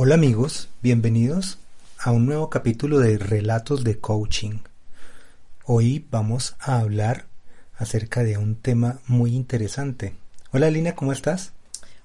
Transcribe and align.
Hola 0.00 0.14
amigos, 0.14 0.68
bienvenidos 0.80 1.58
a 1.98 2.12
un 2.12 2.24
nuevo 2.24 2.48
capítulo 2.48 3.00
de 3.00 3.18
Relatos 3.18 3.82
de 3.82 3.98
Coaching. 3.98 4.60
Hoy 5.64 6.06
vamos 6.08 6.54
a 6.60 6.78
hablar 6.78 7.26
acerca 7.76 8.22
de 8.22 8.38
un 8.38 8.54
tema 8.54 9.00
muy 9.08 9.34
interesante. 9.34 10.14
Hola 10.52 10.70
Lina, 10.70 10.94
¿cómo 10.94 11.10
estás? 11.10 11.52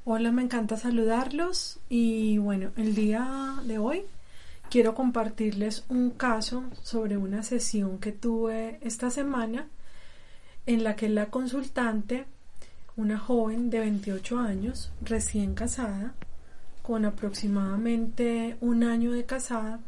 Hola, 0.06 0.32
me 0.32 0.42
encanta 0.42 0.76
saludarlos 0.76 1.80
y 1.88 2.40
bueno, 2.40 2.72
el 2.78 2.96
día 2.96 3.58
de 3.64 3.78
hoy 3.78 4.06
quiero 4.72 4.96
compartirles 4.96 5.86
un 5.88 6.10
caso 6.10 6.64
sobre 6.82 7.18
una 7.18 7.44
sesión 7.44 8.00
que 8.00 8.12
tuve 8.12 8.80
esta 8.82 9.12
semana 9.12 9.68
en 10.66 10.84
la 10.84 10.96
que 10.96 11.10
la 11.10 11.28
consultante, 11.28 12.26
una 12.96 13.20
joven 13.20 13.70
de 13.70 13.82
28 13.82 14.40
años, 14.40 14.92
recién 15.00 15.54
casada, 15.54 16.16
con 16.84 17.06
aproximadamente 17.06 18.58
un 18.60 18.84
año 18.84 19.14
de 19.14 19.26
casada, 19.26 19.80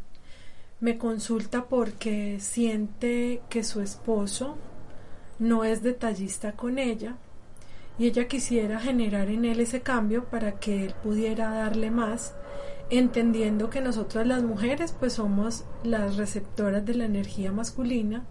me 0.79 0.97
consulta 0.97 1.65
porque 1.65 2.39
siente 2.39 3.41
que 3.49 3.63
su 3.63 3.81
esposo 3.81 4.57
no 5.37 5.65
es 5.65 5.83
detallista 5.83 6.53
con 6.53 6.79
ella 6.79 7.17
y 7.99 8.07
ella 8.07 8.27
quisiera 8.27 8.79
generar 8.79 9.29
en 9.29 9.43
él 9.43 9.59
ese 9.59 9.81
cambio 9.81 10.25
para 10.25 10.53
que 10.53 10.85
él 10.85 10.95
pudiera 11.03 11.49
darle 11.49 11.91
más, 11.91 12.33
entendiendo 12.89 13.69
que 13.69 13.81
nosotras 13.81 14.25
las 14.25 14.43
mujeres 14.43 14.95
pues 14.97 15.13
somos 15.13 15.65
las 15.83 16.15
receptoras 16.15 16.85
de 16.85 16.95
la 16.95 17.05
energía 17.05 17.51
masculina, 17.51 18.25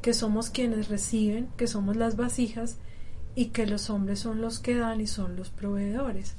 que 0.00 0.12
somos 0.12 0.50
quienes 0.50 0.88
reciben, 0.88 1.48
que 1.56 1.68
somos 1.68 1.94
las 1.94 2.16
vasijas 2.16 2.78
y 3.36 3.46
que 3.46 3.66
los 3.66 3.90
hombres 3.90 4.18
son 4.18 4.40
los 4.40 4.58
que 4.58 4.76
dan 4.76 5.00
y 5.00 5.06
son 5.06 5.36
los 5.36 5.50
proveedores. 5.50 6.36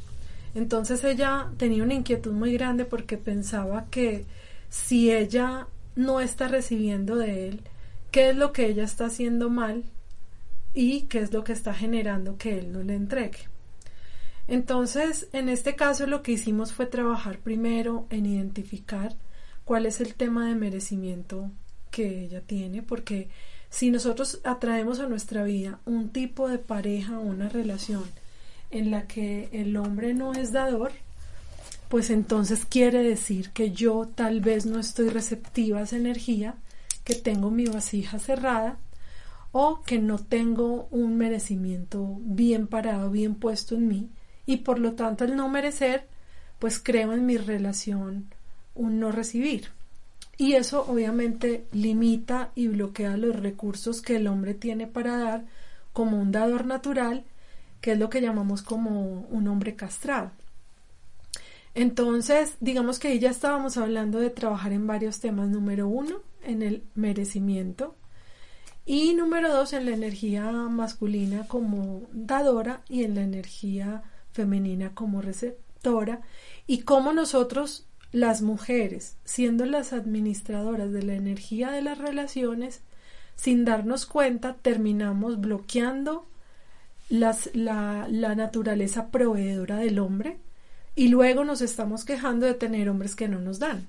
Entonces 0.56 1.04
ella 1.04 1.52
tenía 1.58 1.84
una 1.84 1.96
inquietud 1.96 2.32
muy 2.32 2.54
grande 2.54 2.86
porque 2.86 3.18
pensaba 3.18 3.86
que 3.90 4.26
si 4.70 5.12
ella 5.12 5.68
no 5.96 6.20
está 6.20 6.48
recibiendo 6.48 7.16
de 7.16 7.48
él, 7.48 7.62
¿qué 8.12 8.30
es 8.30 8.36
lo 8.36 8.54
que 8.54 8.68
ella 8.68 8.84
está 8.84 9.06
haciendo 9.06 9.50
mal 9.50 9.84
y 10.74 11.02
qué 11.04 11.20
es 11.20 11.34
lo 11.34 11.44
que 11.44 11.54
está 11.54 11.74
generando 11.74 12.38
que 12.38 12.60
él 12.60 12.72
no 12.72 12.84
le 12.84 12.96
entregue? 12.96 13.50
Entonces, 14.48 15.30
en 15.32 15.50
este 15.50 15.76
caso 15.76 16.06
lo 16.06 16.22
que 16.22 16.34
hicimos 16.34 16.74
fue 16.74 16.86
trabajar 16.86 17.40
primero 17.40 18.08
en 18.10 18.26
identificar 18.26 19.16
cuál 19.64 19.86
es 19.86 20.02
el 20.02 20.16
tema 20.16 20.48
de 20.48 20.56
merecimiento 20.56 21.50
que 21.92 22.26
ella 22.26 22.42
tiene, 22.42 22.82
porque 22.82 23.30
si 23.70 23.90
nosotros 23.90 24.42
atraemos 24.44 25.00
a 25.00 25.08
nuestra 25.08 25.44
vida 25.44 25.80
un 25.86 26.10
tipo 26.10 26.50
de 26.50 26.60
pareja 26.60 27.18
o 27.18 27.22
una 27.22 27.50
relación 27.50 28.04
en 28.74 28.92
la 28.92 29.08
que 29.08 29.50
el 29.52 29.78
hombre 29.78 30.14
no 30.14 30.34
es 30.34 30.52
dador, 30.52 30.92
pues 31.90 32.10
entonces 32.10 32.66
quiere 32.66 33.04
decir 33.04 33.52
que 33.52 33.72
yo 33.72 34.10
tal 34.14 34.42
vez 34.42 34.66
no 34.66 34.80
estoy 34.80 35.10
receptiva 35.10 35.80
a 35.80 35.84
esa 35.84 35.96
energía, 35.96 36.56
que 37.04 37.14
tengo 37.14 37.52
mi 37.52 37.66
vasija 37.66 38.18
cerrada 38.18 38.78
o 39.52 39.82
que 39.84 40.00
no 40.00 40.18
tengo 40.18 40.88
un 40.90 41.18
merecimiento 41.18 42.18
bien 42.22 42.68
parado, 42.68 43.12
bien 43.12 43.36
puesto 43.36 43.76
en 43.76 43.88
mí 43.88 44.10
y 44.46 44.58
por 44.58 44.80
lo 44.80 44.94
tanto 44.94 45.24
el 45.24 45.36
no 45.36 45.50
merecer, 45.50 46.08
pues 46.60 46.80
creo 46.80 47.14
en 47.14 47.26
mi 47.26 47.38
relación 47.38 48.34
un 48.74 49.00
no 49.00 49.12
recibir. 49.12 49.68
Y 50.38 50.54
eso 50.54 50.86
obviamente 50.88 51.66
limita 51.72 52.52
y 52.56 52.68
bloquea 52.70 53.18
los 53.18 53.36
recursos 53.36 54.02
que 54.02 54.16
el 54.16 54.28
hombre 54.28 54.56
tiene 54.56 54.88
para 54.88 55.18
dar 55.18 55.46
como 55.94 56.20
un 56.20 56.32
dador 56.32 56.66
natural 56.66 57.24
que 57.84 57.92
es 57.92 58.00
lo 58.00 58.10
que 58.10 58.22
llamamos 58.22 58.62
como 58.62 59.28
un 59.30 59.46
hombre 59.50 59.76
castrado. 59.76 60.32
Entonces, 61.76 62.56
digamos 62.62 62.98
que 62.98 63.10
ahí 63.10 63.20
ya 63.20 63.30
estábamos 63.30 63.76
hablando 63.76 64.20
de 64.20 64.30
trabajar 64.30 64.72
en 64.72 64.88
varios 64.88 65.20
temas. 65.20 65.50
Número 65.50 65.90
uno, 65.90 66.22
en 66.46 66.62
el 66.62 66.84
merecimiento. 66.96 67.98
Y 68.86 69.14
número 69.16 69.54
dos, 69.54 69.74
en 69.74 69.84
la 69.84 69.92
energía 69.92 70.50
masculina 70.50 71.46
como 71.50 72.04
dadora 72.14 72.84
y 72.88 73.04
en 73.04 73.16
la 73.16 73.24
energía 73.24 74.04
femenina 74.32 74.96
como 74.96 75.22
receptora. 75.22 76.22
Y 76.66 76.84
cómo 76.84 77.12
nosotros, 77.12 77.86
las 78.14 78.42
mujeres, 78.42 79.18
siendo 79.26 79.66
las 79.66 79.92
administradoras 79.92 80.94
de 80.94 81.04
la 81.04 81.16
energía 81.16 81.70
de 81.70 81.82
las 81.82 81.98
relaciones, 81.98 82.80
sin 83.36 83.66
darnos 83.66 84.06
cuenta, 84.06 84.56
terminamos 84.62 85.42
bloqueando 85.42 86.26
la, 87.10 87.36
la 87.54 88.36
naturaleza 88.36 89.12
proveedora 89.12 89.78
del 89.78 90.00
hombre 90.00 90.40
y 90.96 91.08
luego 91.08 91.44
nos 91.44 91.62
estamos 91.62 92.06
quejando 92.06 92.46
de 92.46 92.54
tener 92.54 92.90
hombres 92.90 93.16
que 93.16 93.28
no 93.28 93.40
nos 93.40 93.60
dan. 93.60 93.88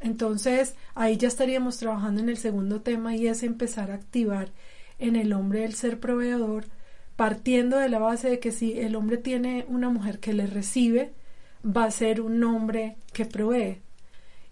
Entonces 0.00 0.74
ahí 0.94 1.16
ya 1.16 1.28
estaríamos 1.28 1.78
trabajando 1.78 2.20
en 2.20 2.28
el 2.28 2.36
segundo 2.36 2.82
tema 2.82 3.16
y 3.16 3.26
es 3.26 3.42
empezar 3.42 3.90
a 3.90 3.94
activar 3.94 4.50
en 4.98 5.16
el 5.16 5.32
hombre 5.32 5.64
el 5.64 5.74
ser 5.74 6.00
proveedor, 6.00 6.66
partiendo 7.16 7.78
de 7.78 7.88
la 7.88 7.98
base 7.98 8.28
de 8.30 8.38
que 8.38 8.52
si 8.52 8.78
el 8.78 8.96
hombre 8.96 9.16
tiene 9.16 9.64
una 9.68 9.90
mujer 9.90 10.20
que 10.20 10.32
le 10.32 10.46
recibe, 10.46 11.12
va 11.64 11.84
a 11.84 11.90
ser 11.90 12.20
un 12.20 12.42
hombre 12.44 12.96
que 13.12 13.24
provee. 13.26 13.80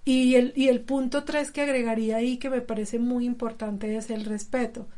Y 0.04 0.36
el, 0.36 0.52
y 0.56 0.68
el 0.68 0.80
punto 0.80 1.24
tres 1.24 1.50
que 1.50 1.62
agregaría 1.62 2.16
ahí 2.16 2.38
que 2.38 2.50
me 2.50 2.60
parece 2.60 2.98
muy 2.98 3.26
importante 3.26 3.96
es 3.96 4.10
el 4.10 4.24
respeto. 4.24 4.88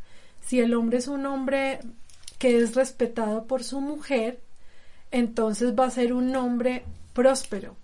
Si 0.49 0.61
el 0.61 0.73
hombre 0.73 0.97
es 0.97 1.09
un 1.09 1.27
hombre 1.27 1.79
que 2.39 2.57
es 2.57 2.75
respetado 2.75 3.45
por 3.45 3.63
su 3.63 3.83
mujer, 3.83 4.41
entonces 5.11 5.75
va 5.79 5.85
a 5.85 5.91
ser 5.91 6.15
un 6.15 6.35
hombre 6.35 6.85
próspero. 7.13 7.77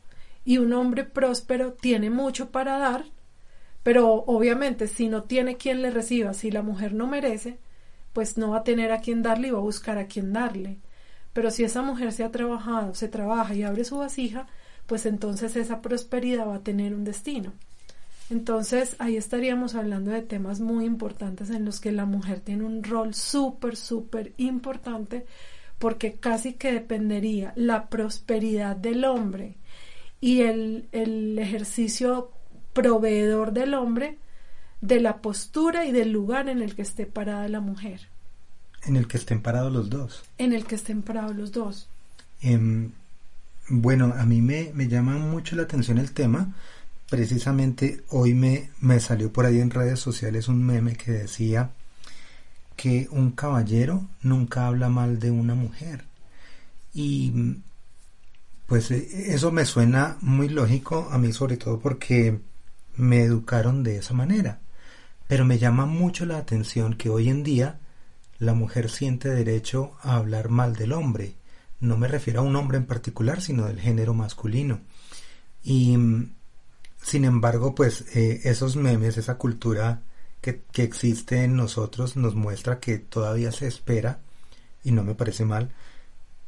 Y 0.47 0.57
un 0.57 0.73
hombre 0.73 1.05
próspero 1.05 1.75
tiene 1.75 2.09
mucho 2.09 2.49
para 2.49 2.79
dar, 2.79 3.05
pero 3.83 4.15
obviamente 4.27 4.89
si 4.89 5.11
no 5.11 5.25
tiene 5.25 5.59
quien 5.59 5.83
le 5.83 5.91
reciba, 5.91 6.33
si 6.33 6.51
la 6.51 6.63
mujer 6.63 6.95
no 6.95 7.07
merece, 7.07 7.59
pues 8.15 8.39
no 8.39 8.53
va 8.53 8.61
a 8.61 8.65
tener 8.65 8.93
a 8.93 9.03
quien 9.03 9.23
darle 9.23 9.49
y 9.49 9.51
va 9.51 9.59
a 9.59 9.61
buscar 9.61 9.99
a 9.99 10.07
quien 10.07 10.33
darle. 10.33 10.79
Pero 11.35 11.51
si 11.51 11.65
esa 11.65 11.83
mujer 11.83 12.13
se 12.13 12.25
ha 12.25 12.31
trabajado, 12.31 12.95
se 12.95 13.09
trabaja 13.09 13.55
y 13.55 13.63
abre 13.63 13.85
su 13.85 13.99
vasija, 13.99 14.47
pues 14.87 15.05
entonces 15.05 15.55
esa 15.57 15.83
prosperidad 15.83 16.49
va 16.49 16.55
a 16.55 16.63
tener 16.63 16.95
un 16.95 17.05
destino. 17.05 17.53
Entonces 18.31 18.97
ahí 18.99 19.17
estaríamos 19.17 19.75
hablando 19.75 20.11
de 20.11 20.23
temas 20.23 20.61
muy 20.61 20.85
importantes 20.85 21.51
en 21.51 21.65
los 21.65 21.81
que 21.81 21.93
la 21.93 22.07
mujer 22.07 22.41
tiene 22.41 22.65
un 22.65 22.83
rol 22.83 23.15
súper, 23.15 23.77
súper 23.77 24.33
importante 24.39 25.27
porque 25.79 26.15
casi 26.15 26.55
que 26.55 26.73
dependería 26.73 27.53
la 27.57 27.89
prosperidad 27.89 28.77
del 28.77 29.05
hombre 29.05 29.57
y 30.21 30.43
el, 30.43 30.89
el 30.93 31.39
ejercicio 31.39 32.31
proveedor 32.73 33.53
del 33.53 33.75
hombre 33.75 34.19
de 34.81 35.01
la 35.01 35.19
postura 35.19 35.85
y 35.85 35.93
del 35.93 36.11
lugar 36.11 36.49
en 36.49 36.63
el 36.63 36.75
que 36.75 36.83
esté 36.83 37.05
parada 37.07 37.49
la 37.49 37.61
mujer. 37.61 38.09
En 38.87 38.97
el 38.97 39.07
que 39.07 39.19
estén 39.19 39.41
parados 39.41 39.73
los 39.73 39.91
dos. 39.91 40.25
En 40.39 40.53
el 40.53 40.65
que 40.65 40.75
estén 40.75 41.03
parados 41.03 41.37
los 41.37 41.53
dos. 41.53 41.89
Em, 42.41 42.93
bueno, 43.69 44.15
a 44.17 44.25
mí 44.25 44.41
me, 44.43 44.71
me 44.75 44.89
llama 44.89 45.17
mucho 45.17 45.57
la 45.57 45.63
atención 45.63 45.99
el 45.99 46.13
tema 46.13 46.55
precisamente 47.15 48.03
hoy 48.09 48.35
me, 48.35 48.71
me 48.81 48.99
salió 48.99 49.33
por 49.33 49.47
ahí 49.47 49.61
en 49.61 49.71
redes 49.71 50.01
sociales 50.01 50.49
un 50.49 50.67
meme 50.67 50.97
que 50.97 51.13
decía 51.13 51.71
que 52.75 53.07
un 53.13 53.31
caballero 53.31 54.09
nunca 54.21 54.67
habla 54.67 54.89
mal 54.89 55.21
de 55.21 55.31
una 55.31 55.55
mujer. 55.55 56.07
Y 56.93 57.61
pues 58.67 58.91
e, 58.91 59.33
eso 59.33 59.53
me 59.53 59.65
suena 59.65 60.17
muy 60.23 60.49
lógico 60.49 61.09
a 61.13 61.19
mí 61.19 61.33
sobre 61.33 61.57
todo 61.57 61.79
porque 61.79 62.41
me 62.97 63.23
educaron 63.23 63.85
de 63.85 63.99
esa 63.99 64.13
manera. 64.13 64.59
Pero 65.29 65.45
me 65.45 65.61
llama 65.61 65.87
mucho 65.87 66.27
la 66.27 66.39
atención 66.39 66.95
que 66.95 67.11
hoy 67.11 67.29
en 67.29 67.45
día 67.45 67.79
la 68.41 68.55
mujer 68.55 68.91
siente 68.91 69.29
derecho 69.29 69.93
a 70.03 70.17
hablar 70.17 70.49
mal 70.49 70.75
del 70.75 70.93
hombre. 70.93 71.37
No 71.79 71.97
me 71.97 72.09
refiero 72.09 72.41
a 72.41 72.43
un 72.45 72.57
hombre 72.57 72.79
en 72.79 72.87
particular, 72.87 73.41
sino 73.41 73.67
del 73.67 73.79
género 73.79 74.15
masculino. 74.15 74.81
Y 75.63 75.97
sin 77.03 77.25
embargo, 77.25 77.75
pues 77.75 78.05
eh, 78.17 78.41
esos 78.45 78.77
memes, 78.77 79.17
esa 79.17 79.37
cultura 79.37 80.03
que, 80.41 80.63
que 80.73 80.83
existe 80.83 81.45
en 81.45 81.57
nosotros 81.57 82.17
nos 82.17 82.35
muestra 82.35 82.81
que 82.81 82.99
todavía 82.99 83.53
se 83.53 83.67
espera, 83.67 84.21
y 84.83 84.93
no 84.93 85.03
me 85.05 85.15
parece 85.15 85.45
mal, 85.45 85.71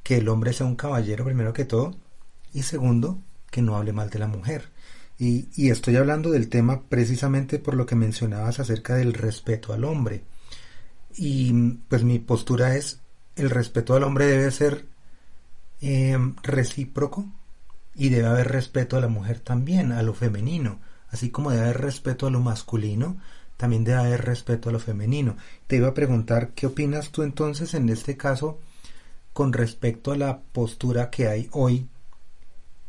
que 0.02 0.18
el 0.18 0.28
hombre 0.28 0.52
sea 0.52 0.66
un 0.66 0.76
caballero 0.76 1.24
primero 1.24 1.52
que 1.52 1.64
todo, 1.64 1.96
y 2.52 2.62
segundo, 2.62 3.18
que 3.50 3.62
no 3.62 3.76
hable 3.76 3.92
mal 3.92 4.10
de 4.10 4.18
la 4.18 4.28
mujer. 4.28 4.70
Y, 5.18 5.48
y, 5.56 5.70
estoy 5.70 5.96
hablando 5.96 6.30
del 6.30 6.48
tema 6.50 6.82
precisamente 6.88 7.58
por 7.58 7.74
lo 7.74 7.86
que 7.86 7.94
mencionabas 7.94 8.60
acerca 8.60 8.96
del 8.96 9.14
respeto 9.14 9.72
al 9.72 9.84
hombre. 9.84 10.24
Y 11.16 11.52
pues 11.88 12.04
mi 12.04 12.18
postura 12.18 12.76
es, 12.76 13.00
el 13.34 13.48
respeto 13.50 13.94
al 13.94 14.02
hombre 14.04 14.26
debe 14.26 14.50
ser 14.50 14.86
eh, 15.80 16.18
recíproco 16.42 17.26
y 17.96 18.10
debe 18.10 18.28
haber 18.28 18.48
respeto 18.48 18.96
a 18.96 19.00
la 19.00 19.08
mujer 19.08 19.40
también, 19.40 19.92
a 19.92 20.02
lo 20.02 20.14
femenino, 20.14 20.80
así 21.08 21.30
como 21.30 21.50
debe 21.50 21.64
haber 21.64 21.80
respeto 21.80 22.26
a 22.26 22.30
lo 22.30 22.40
masculino, 22.40 23.18
también 23.56 23.84
debe 23.84 23.98
haber 23.98 24.24
respeto 24.24 24.68
a 24.68 24.72
lo 24.72 24.78
femenino. 24.78 25.36
Te 25.66 25.76
iba 25.76 25.88
a 25.88 25.94
preguntar, 25.94 26.50
¿qué 26.50 26.66
opinas 26.66 27.10
tú 27.10 27.22
entonces 27.22 27.74
en 27.74 27.88
este 27.88 28.16
caso 28.16 28.60
con 29.32 29.52
respecto 29.52 30.12
a 30.12 30.16
la 30.16 30.40
postura 30.40 31.10
que 31.10 31.28
hay 31.28 31.48
hoy 31.52 31.88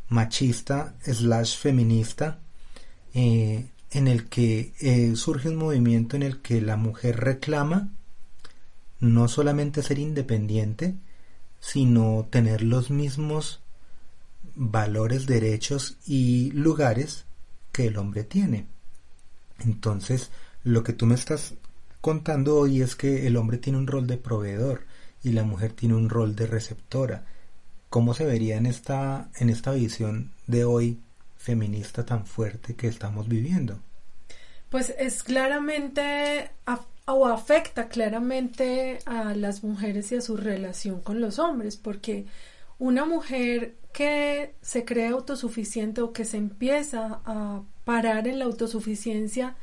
machista 0.08 0.94
slash 1.02 1.58
feminista 1.58 2.40
eh, 3.14 3.66
en 3.90 4.08
el 4.08 4.28
que 4.28 4.72
eh, 4.80 5.14
surge 5.16 5.48
un 5.48 5.56
movimiento 5.56 6.16
en 6.16 6.22
el 6.22 6.40
que 6.40 6.60
la 6.60 6.76
mujer 6.76 7.16
reclama 7.18 7.90
no 9.00 9.28
solamente 9.28 9.82
ser 9.82 9.98
independiente, 9.98 10.96
sino 11.60 12.26
tener 12.30 12.62
los 12.62 12.90
mismos 12.90 13.60
valores, 14.58 15.26
derechos 15.26 15.96
y 16.04 16.50
lugares 16.50 17.24
que 17.72 17.86
el 17.86 17.96
hombre 17.96 18.24
tiene. 18.24 18.66
Entonces, 19.60 20.30
lo 20.64 20.82
que 20.82 20.92
tú 20.92 21.06
me 21.06 21.14
estás 21.14 21.54
contando 22.00 22.56
hoy 22.56 22.82
es 22.82 22.96
que 22.96 23.26
el 23.26 23.36
hombre 23.36 23.58
tiene 23.58 23.78
un 23.78 23.86
rol 23.86 24.06
de 24.06 24.18
proveedor 24.18 24.84
y 25.22 25.30
la 25.30 25.44
mujer 25.44 25.72
tiene 25.72 25.94
un 25.94 26.10
rol 26.10 26.34
de 26.34 26.46
receptora. 26.46 27.24
¿Cómo 27.88 28.14
se 28.14 28.26
vería 28.26 28.56
en 28.56 28.66
esta, 28.66 29.30
en 29.36 29.48
esta 29.48 29.72
visión 29.72 30.32
de 30.46 30.64
hoy 30.64 31.00
feminista 31.36 32.04
tan 32.04 32.26
fuerte 32.26 32.74
que 32.74 32.88
estamos 32.88 33.28
viviendo? 33.28 33.78
Pues 34.70 34.92
es 34.98 35.22
claramente 35.22 36.50
o 37.06 37.26
afecta 37.26 37.88
claramente 37.88 38.98
a 39.06 39.34
las 39.34 39.62
mujeres 39.62 40.12
y 40.12 40.16
a 40.16 40.20
su 40.20 40.36
relación 40.36 41.00
con 41.00 41.20
los 41.20 41.38
hombres, 41.38 41.76
porque 41.76 42.26
una 42.78 43.06
mujer 43.06 43.76
que 43.98 44.54
se 44.62 44.84
cree 44.84 45.08
autosuficiente 45.08 46.02
o 46.02 46.12
que 46.12 46.24
se 46.24 46.36
empieza 46.36 47.20
a 47.24 47.62
parar 47.82 48.28
en 48.28 48.38
la 48.38 48.44
autosuficiencia 48.44 49.56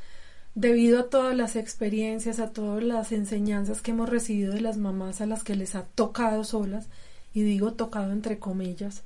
debido 0.55 0.99
a 0.99 1.09
todas 1.09 1.37
las 1.37 1.55
experiencias, 1.55 2.41
a 2.41 2.51
todas 2.51 2.83
las 2.83 3.13
enseñanzas 3.13 3.81
que 3.81 3.91
hemos 3.91 4.09
recibido 4.09 4.53
de 4.53 4.59
las 4.59 4.75
mamás 4.75 5.21
a 5.21 5.25
las 5.25 5.45
que 5.45 5.55
les 5.55 5.73
ha 5.73 5.83
tocado 5.83 6.43
solas, 6.43 6.89
y 7.33 7.43
digo 7.43 7.75
tocado 7.75 8.11
entre 8.11 8.37
comillas, 8.37 9.03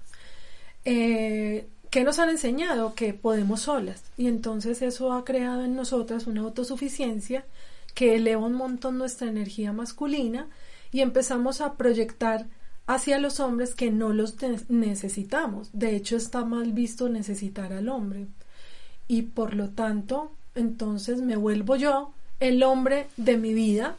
eh, 0.83 1.67
que 1.91 2.03
nos 2.03 2.17
han 2.17 2.29
enseñado 2.29 2.95
que 2.95 3.13
podemos 3.13 3.61
solas. 3.61 4.01
Y 4.17 4.29
entonces 4.29 4.81
eso 4.81 5.13
ha 5.13 5.25
creado 5.25 5.63
en 5.63 5.75
nosotras 5.75 6.25
una 6.25 6.41
autosuficiencia 6.41 7.45
que 7.93 8.15
eleva 8.15 8.47
un 8.47 8.53
montón 8.53 8.97
nuestra 8.97 9.27
energía 9.27 9.73
masculina 9.73 10.47
y 10.91 11.01
empezamos 11.01 11.61
a 11.61 11.75
proyectar 11.75 12.47
hacia 12.89 13.19
los 13.19 13.39
hombres 13.39 13.75
que 13.75 13.91
no 13.91 14.13
los 14.13 14.35
necesitamos. 14.67 15.69
De 15.73 15.95
hecho, 15.95 16.17
está 16.17 16.43
mal 16.43 16.73
visto 16.73 17.07
necesitar 17.07 17.71
al 17.71 17.87
hombre. 17.87 18.25
Y 19.07 19.21
por 19.21 19.53
lo 19.53 19.69
tanto, 19.69 20.31
entonces 20.55 21.21
me 21.21 21.35
vuelvo 21.35 21.75
yo 21.75 22.13
el 22.39 22.63
hombre 22.63 23.05
de 23.15 23.37
mi 23.37 23.53
vida 23.53 23.95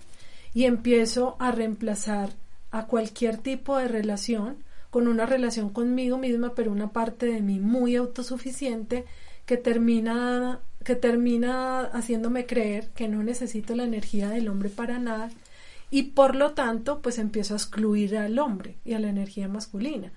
y 0.55 0.65
empiezo 0.65 1.37
a 1.39 1.53
reemplazar 1.53 2.31
a 2.73 2.87
cualquier 2.87 3.39
tipo 3.39 3.79
de 3.79 3.87
relación 3.87 4.57
con 4.91 5.07
una 5.07 5.25
relación 5.25 5.71
conmigo 5.71 6.19
misma, 6.19 6.55
pero 6.57 6.73
una 6.73 6.93
parte 6.93 7.27
de 7.27 7.43
mí 7.43 7.61
muy 7.61 7.95
autosuficiente 7.95 9.05
que 9.47 9.57
termina 9.57 10.59
que 10.83 10.97
termina 10.97 11.83
haciéndome 11.93 12.45
creer 12.45 12.89
que 12.89 13.07
no 13.07 13.23
necesito 13.23 13.77
la 13.77 13.85
energía 13.85 14.31
del 14.31 14.49
hombre 14.49 14.69
para 14.69 14.99
nada 14.99 15.31
y 15.91 16.03
por 16.05 16.37
lo 16.37 16.53
tanto 16.53 17.01
pues 17.03 17.19
empiezo 17.19 17.55
a 17.55 17.57
excluir 17.57 18.17
al 18.17 18.39
hombre 18.39 18.79
y 18.85 18.95
a 18.95 18.99
la 19.01 19.09
energía 19.09 19.49
masculina. 19.49 20.13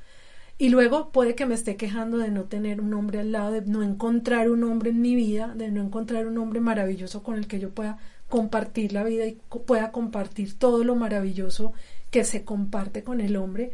Y 0.57 0.69
luego 0.69 1.09
puede 1.11 1.35
que 1.35 1.47
me 1.47 1.55
esté 1.55 1.75
quejando 1.75 2.19
de 2.19 2.29
no 2.29 2.43
tener 2.43 2.79
un 2.79 2.93
hombre 2.93 3.19
al 3.19 3.31
lado, 3.31 3.51
de 3.51 3.61
no 3.61 3.81
encontrar 3.81 4.49
un 4.49 4.63
hombre 4.63 4.91
en 4.91 5.01
mi 5.01 5.15
vida, 5.15 5.53
de 5.55 5.71
no 5.71 5.81
encontrar 5.81 6.27
un 6.27 6.37
hombre 6.37 6.59
maravilloso 6.59 7.23
con 7.23 7.35
el 7.35 7.47
que 7.47 7.59
yo 7.59 7.71
pueda 7.71 7.97
compartir 8.29 8.93
la 8.93 9.03
vida 9.03 9.25
y 9.25 9.39
pueda 9.65 9.91
compartir 9.91 10.57
todo 10.57 10.83
lo 10.83 10.95
maravilloso 10.95 11.73
que 12.11 12.23
se 12.23 12.45
comparte 12.45 13.03
con 13.03 13.19
el 13.19 13.35
hombre. 13.35 13.73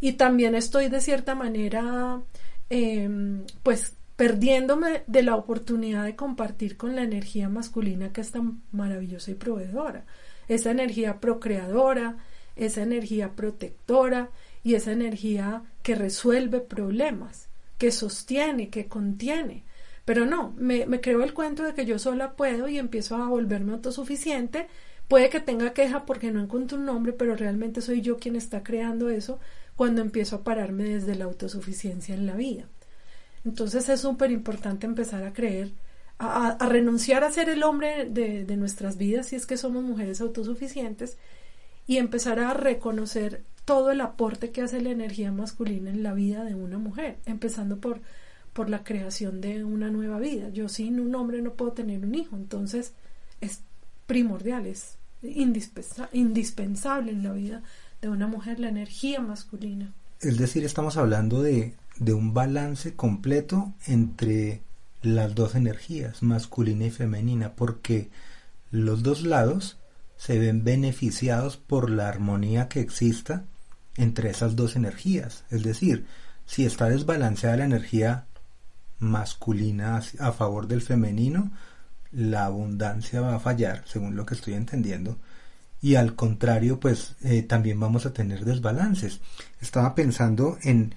Y 0.00 0.12
también 0.12 0.54
estoy 0.54 0.88
de 0.88 1.00
cierta 1.00 1.34
manera 1.34 2.20
em, 2.70 3.44
pues 3.62 3.96
perdiéndome 4.16 5.04
de 5.06 5.22
la 5.22 5.36
oportunidad 5.36 6.04
de 6.04 6.16
compartir 6.16 6.76
con 6.76 6.96
la 6.96 7.02
energía 7.02 7.48
masculina 7.48 8.12
que 8.12 8.22
es 8.22 8.32
tan 8.32 8.62
maravillosa 8.72 9.30
y 9.30 9.34
proveedora, 9.34 10.04
esa 10.48 10.70
energía 10.70 11.20
procreadora, 11.20 12.18
esa 12.56 12.82
energía 12.82 13.32
protectora 13.32 14.30
y 14.62 14.74
esa 14.74 14.92
energía 14.92 15.62
que 15.82 15.94
resuelve 15.94 16.60
problemas, 16.60 17.48
que 17.78 17.90
sostiene, 17.90 18.70
que 18.70 18.88
contiene. 18.88 19.64
Pero 20.04 20.24
no, 20.24 20.54
me, 20.56 20.86
creo 21.00 21.22
el 21.22 21.34
cuento 21.34 21.62
de 21.64 21.74
que 21.74 21.84
yo 21.84 21.98
sola 21.98 22.36
puedo 22.36 22.68
y 22.68 22.78
empiezo 22.78 23.16
a 23.16 23.28
volverme 23.28 23.72
autosuficiente. 23.72 24.68
Puede 25.08 25.30
que 25.30 25.40
tenga 25.40 25.72
queja 25.72 26.06
porque 26.06 26.30
no 26.30 26.40
encuentro 26.40 26.78
un 26.78 26.84
nombre, 26.84 27.12
pero 27.12 27.36
realmente 27.36 27.80
soy 27.80 28.00
yo 28.00 28.16
quien 28.16 28.36
está 28.36 28.62
creando 28.62 29.10
eso 29.10 29.38
cuando 29.74 30.00
empiezo 30.00 30.36
a 30.36 30.44
pararme 30.44 30.84
desde 30.84 31.16
la 31.16 31.26
autosuficiencia 31.26 32.14
en 32.14 32.26
la 32.26 32.34
vida. 32.34 32.68
Entonces 33.44 33.88
es 33.88 34.00
súper 34.00 34.30
importante 34.30 34.86
empezar 34.86 35.22
a 35.24 35.32
creer, 35.32 35.72
a, 36.18 36.56
renunciar 36.68 37.24
a 37.24 37.32
ser 37.32 37.48
el 37.48 37.62
hombre 37.62 38.08
de, 38.08 38.44
de 38.44 38.56
nuestras 38.56 38.96
vidas 38.96 39.26
si 39.26 39.36
es 39.36 39.46
que 39.46 39.56
somos 39.56 39.84
mujeres 39.84 40.20
autosuficientes 40.20 41.18
y 41.86 41.98
empezar 41.98 42.40
a 42.40 42.54
reconocer 42.54 43.44
todo 43.64 43.90
el 43.90 44.00
aporte 44.00 44.50
que 44.50 44.62
hace 44.62 44.80
la 44.80 44.90
energía 44.90 45.32
masculina 45.32 45.90
en 45.90 46.02
la 46.02 46.14
vida 46.14 46.44
de 46.44 46.54
una 46.54 46.78
mujer, 46.78 47.18
empezando 47.26 47.78
por, 47.78 48.00
por 48.52 48.70
la 48.70 48.84
creación 48.84 49.40
de 49.40 49.64
una 49.64 49.90
nueva 49.90 50.18
vida. 50.18 50.48
Yo 50.50 50.68
sin 50.68 51.00
un 51.00 51.14
hombre 51.14 51.42
no 51.42 51.54
puedo 51.54 51.72
tener 51.72 52.04
un 52.04 52.14
hijo, 52.14 52.36
entonces 52.36 52.92
es 53.40 53.60
primordial, 54.06 54.66
es 54.66 54.98
indispensable 55.22 57.12
en 57.12 57.22
la 57.22 57.32
vida 57.32 57.62
de 58.00 58.08
una 58.08 58.26
mujer 58.26 58.60
la 58.60 58.68
energía 58.68 59.20
masculina. 59.20 59.92
Es 60.20 60.38
decir, 60.38 60.64
estamos 60.64 60.96
hablando 60.96 61.42
de 61.42 61.74
de 61.98 62.12
un 62.12 62.34
balance 62.34 62.94
completo 62.94 63.72
entre 63.86 64.62
las 65.06 65.34
dos 65.34 65.54
energías, 65.54 66.22
masculina 66.22 66.86
y 66.86 66.90
femenina, 66.90 67.54
porque 67.54 68.10
los 68.70 69.02
dos 69.02 69.22
lados 69.22 69.78
se 70.16 70.38
ven 70.38 70.64
beneficiados 70.64 71.56
por 71.56 71.90
la 71.90 72.08
armonía 72.08 72.68
que 72.68 72.80
exista 72.80 73.44
entre 73.96 74.30
esas 74.30 74.56
dos 74.56 74.76
energías. 74.76 75.44
Es 75.50 75.62
decir, 75.62 76.06
si 76.46 76.64
está 76.64 76.88
desbalanceada 76.88 77.58
la 77.58 77.64
energía 77.64 78.26
masculina 78.98 80.00
a 80.18 80.32
favor 80.32 80.66
del 80.66 80.82
femenino, 80.82 81.50
la 82.12 82.46
abundancia 82.46 83.20
va 83.20 83.36
a 83.36 83.40
fallar, 83.40 83.82
según 83.86 84.16
lo 84.16 84.24
que 84.24 84.34
estoy 84.34 84.54
entendiendo. 84.54 85.18
Y 85.80 85.96
al 85.96 86.14
contrario, 86.14 86.80
pues 86.80 87.16
eh, 87.22 87.42
también 87.42 87.78
vamos 87.78 88.06
a 88.06 88.12
tener 88.12 88.44
desbalances. 88.44 89.20
Estaba 89.60 89.94
pensando 89.94 90.58
en 90.62 90.94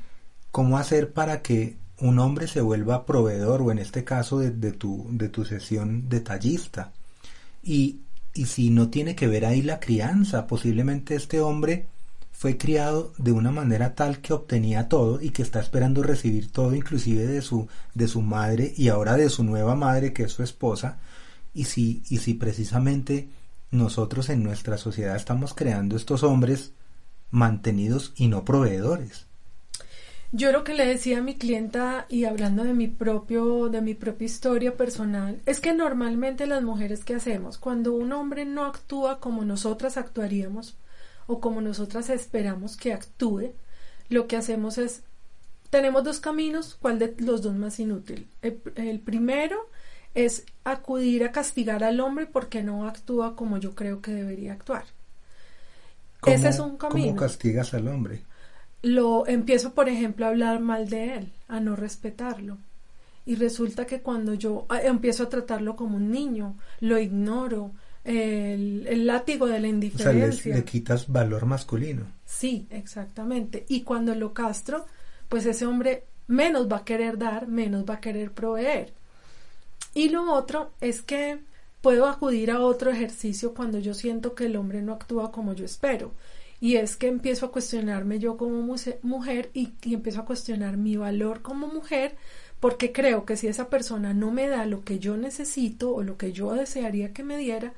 cómo 0.52 0.78
hacer 0.78 1.12
para 1.12 1.42
que 1.42 1.78
un 2.02 2.20
hombre 2.20 2.48
se 2.48 2.62
vuelva 2.62 3.06
proveedor 3.06 3.62
o 3.62 3.72
en 3.72 3.80
este 3.80 4.04
caso 4.04 4.40
de, 4.40 4.72
tu, 4.72 5.08
de 5.12 5.30
tu 5.30 5.46
sesión 5.46 6.10
detallista. 6.10 6.94
Y, 7.62 8.02
y 8.34 8.46
si 8.46 8.70
no 8.70 8.90
tiene 8.90 9.16
que 9.16 9.28
ver 9.28 9.46
ahí 9.46 9.62
la 9.62 9.80
crianza, 9.80 10.48
posiblemente 10.48 11.16
este 11.16 11.42
hombre 11.42 11.88
fue 12.32 12.58
criado 12.58 13.14
de 13.18 13.34
una 13.34 13.52
manera 13.52 13.96
tal 13.96 14.20
que 14.20 14.32
obtenía 14.32 14.88
todo 14.88 15.22
y 15.22 15.32
que 15.32 15.42
está 15.42 15.60
esperando 15.60 16.04
recibir 16.04 16.52
todo 16.52 16.74
inclusive 16.74 17.28
de 17.28 17.42
su, 17.42 17.68
de 17.94 18.08
su 18.08 18.22
madre 18.22 18.74
y 18.78 18.88
ahora 18.88 19.18
de 19.18 19.30
su 19.30 19.44
nueva 19.44 19.76
madre 19.76 20.14
que 20.14 20.24
es 20.24 20.32
su 20.32 20.44
esposa. 20.44 21.00
Y 21.54 21.66
si, 21.66 22.04
y 22.10 22.20
si 22.20 22.36
precisamente 22.36 23.30
nosotros 23.72 24.30
en 24.30 24.44
nuestra 24.44 24.78
sociedad 24.78 25.16
estamos 25.16 25.54
creando 25.54 25.98
estos 25.98 26.24
hombres 26.24 26.72
mantenidos 27.30 28.14
y 28.16 28.28
no 28.28 28.46
proveedores. 28.46 29.29
Yo 30.32 30.52
lo 30.52 30.64
que 30.64 30.76
le 30.76 30.86
decía 30.86 31.20
a 31.20 31.24
mi 31.24 31.36
clienta 31.36 32.06
y 32.08 32.26
hablando 32.26 32.64
de 32.64 32.74
mi 32.74 32.88
propio 32.88 33.70
de 33.70 33.82
mi 33.82 33.96
propia 33.96 34.26
historia 34.26 34.78
personal 34.78 35.42
es 35.48 35.60
que 35.60 35.74
normalmente 35.74 36.46
las 36.46 36.62
mujeres 36.62 37.04
que 37.04 37.16
hacemos 37.16 37.58
cuando 37.58 37.94
un 37.94 38.12
hombre 38.12 38.46
no 38.46 38.66
actúa 38.66 39.20
como 39.20 39.44
nosotras 39.44 39.98
actuaríamos 39.98 40.78
o 41.26 41.40
como 41.40 41.62
nosotras 41.62 42.10
esperamos 42.10 42.78
que 42.78 42.94
actúe, 42.94 43.54
lo 44.10 44.28
que 44.28 44.38
hacemos 44.38 44.78
es 44.78 45.04
tenemos 45.72 46.04
dos 46.04 46.20
caminos, 46.20 46.78
¿cuál 46.80 47.00
de 47.00 47.16
los 47.20 47.42
dos 47.42 47.56
más 47.56 47.80
inútil? 47.80 48.28
El, 48.42 49.00
primero 49.00 49.70
es 50.16 50.46
acudir 50.64 51.24
a 51.24 51.32
castigar 51.32 51.84
al 51.84 52.00
hombre 52.00 52.26
porque 52.26 52.64
no 52.64 52.88
actúa 52.88 53.36
como 53.36 53.58
yo 53.58 53.76
creo 53.76 54.02
que 54.02 54.12
debería 54.12 54.54
actuar. 54.54 54.86
Ese 56.26 56.50
es 56.50 56.60
un 56.60 56.78
camino. 56.78 57.10
¿Cómo 57.10 57.20
castigas 57.20 57.74
al 57.74 57.88
hombre? 57.88 58.24
Lo 58.82 59.28
empiezo, 59.28 59.74
por 59.74 59.90
ejemplo, 59.90 60.26
a 60.26 60.30
hablar 60.30 60.60
mal 60.60 60.90
de 60.90 61.16
él, 61.16 61.32
a 61.48 61.60
no 61.60 61.76
respetarlo. 61.76 62.58
Y 63.26 63.36
resulta 63.36 63.86
que 63.86 64.02
cuando 64.02 64.34
yo 64.34 64.66
ah, 64.70 64.82
empiezo 64.82 65.24
a 65.24 65.30
tratarlo 65.30 65.76
como 65.76 65.98
un 65.98 66.10
niño, 66.10 66.56
lo 66.80 66.98
ignoro, 66.98 67.72
el, 68.04 69.06
látigo 69.06 69.48
de 69.48 69.60
la 69.60 69.68
indiferencia. 69.68 70.56
le 70.56 70.64
quitas 70.64 71.08
valor 71.08 71.46
masculino. 71.46 72.04
Sí, 72.26 72.68
exactamente. 72.70 73.66
Y 73.68 73.82
cuando 73.82 74.16
lo 74.16 74.34
castro, 74.34 74.86
pues 75.28 75.46
ese 75.46 75.66
hombre 75.66 76.06
menos 76.28 76.72
va 76.72 76.78
a 76.78 76.86
querer 76.86 77.18
dar, 77.18 77.48
menos 77.48 77.86
va 77.88 77.96
a 77.96 78.00
querer 78.00 78.32
proveer. 78.32 78.94
Y 79.94 80.10
lo 80.10 80.32
otro 80.32 80.72
es 80.82 81.02
que 81.02 81.40
puedo 81.82 82.08
acudir 82.08 82.52
a 82.52 82.62
otro 82.62 82.92
ejercicio 82.92 83.54
cuando 83.54 83.80
yo 83.80 83.94
siento 83.94 84.36
que 84.36 84.46
el 84.46 84.56
hombre 84.56 84.82
no 84.82 84.94
actúa 84.94 85.32
como 85.32 85.54
yo 85.54 85.66
espero. 85.66 86.12
Y 86.60 86.76
es 86.76 86.98
que 86.98 87.08
empiezo 87.08 87.46
a 87.46 87.52
cuestionarme 87.52 88.20
yo 88.20 88.38
como 88.38 88.62
mujer 89.02 89.50
y, 89.54 89.74
empiezo 89.84 90.22
a 90.22 90.26
cuestionar 90.26 90.78
mi 90.78 90.98
valor 90.98 91.42
como 91.42 91.68
mujer 91.68 92.16
porque 92.60 92.92
creo 92.92 93.26
que 93.26 93.38
si 93.38 93.48
esa 93.48 93.70
persona 93.70 94.14
no 94.14 94.32
me 94.32 94.48
da 94.48 94.66
lo 94.66 94.84
que 94.84 95.00
yo 95.00 95.16
necesito 95.16 95.94
o 95.94 96.04
lo 96.04 96.18
que 96.18 96.34
yo 96.34 96.54
desearía 96.54 97.14
que 97.14 97.24
me 97.24 97.38
diera, 97.38 97.74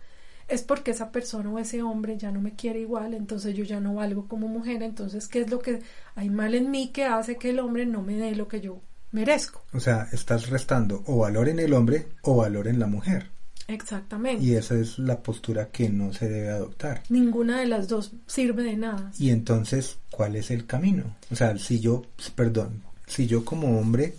es 0.48 0.64
porque 0.64 0.92
esa 0.92 1.12
persona 1.12 1.50
o 1.52 1.60
ese 1.60 1.84
hombre 1.84 2.18
ya 2.18 2.32
no 2.32 2.42
me 2.42 2.56
quiere 2.56 2.80
igual, 2.80 3.14
entonces 3.14 3.56
yo 3.56 3.64
ya 3.64 3.80
no 3.80 3.94
valgo 3.94 4.28
como 4.28 4.48
mujer, 4.48 4.82
entonces 4.82 5.28
¿qué 5.28 5.42
es 5.42 5.52
lo 5.52 5.60
que 5.60 5.82
hay 6.16 6.30
mal 6.30 6.56
en 6.56 6.72
mí 6.72 6.90
que 6.92 7.06
hace 7.06 7.38
que 7.38 7.52
el 7.52 7.60
hombre 7.60 7.86
no 7.86 8.02
me 8.02 8.18
dé 8.18 8.36
lo 8.36 8.48
que 8.48 8.60
yo 8.60 8.82
merezco? 9.12 9.64
O 9.72 9.80
sea, 9.80 10.08
estás 10.12 10.50
restando 10.50 11.04
o 11.06 11.20
valor 11.20 11.48
en 11.48 11.60
el 11.60 11.74
hombre 11.74 12.08
o 12.24 12.38
valor 12.38 12.68
en 12.68 12.80
la 12.80 12.88
mujer. 12.88 13.30
Exactamente. 13.68 14.44
Y 14.44 14.56
esa 14.56 14.76
es 14.76 15.00
la 15.00 15.22
postura 15.22 15.70
que 15.70 15.90
no 15.90 16.14
se 16.14 16.30
debe 16.30 16.50
adoptar. 16.50 17.04
Ninguna 17.10 17.60
de 17.60 17.68
las 17.68 17.88
dos 17.88 18.12
sirve 18.28 18.64
de 18.64 18.78
nada. 18.78 19.12
Y 19.18 19.30
entonces, 19.30 19.98
¿cuál 20.10 20.36
es 20.36 20.52
el 20.52 20.66
camino? 20.66 21.16
O 21.32 21.36
sea, 21.36 21.58
si 21.58 21.80
yo, 21.80 22.04
perdón, 22.36 22.84
si 23.08 23.28
yo 23.28 23.46
como 23.46 23.80
hombre 23.80 24.16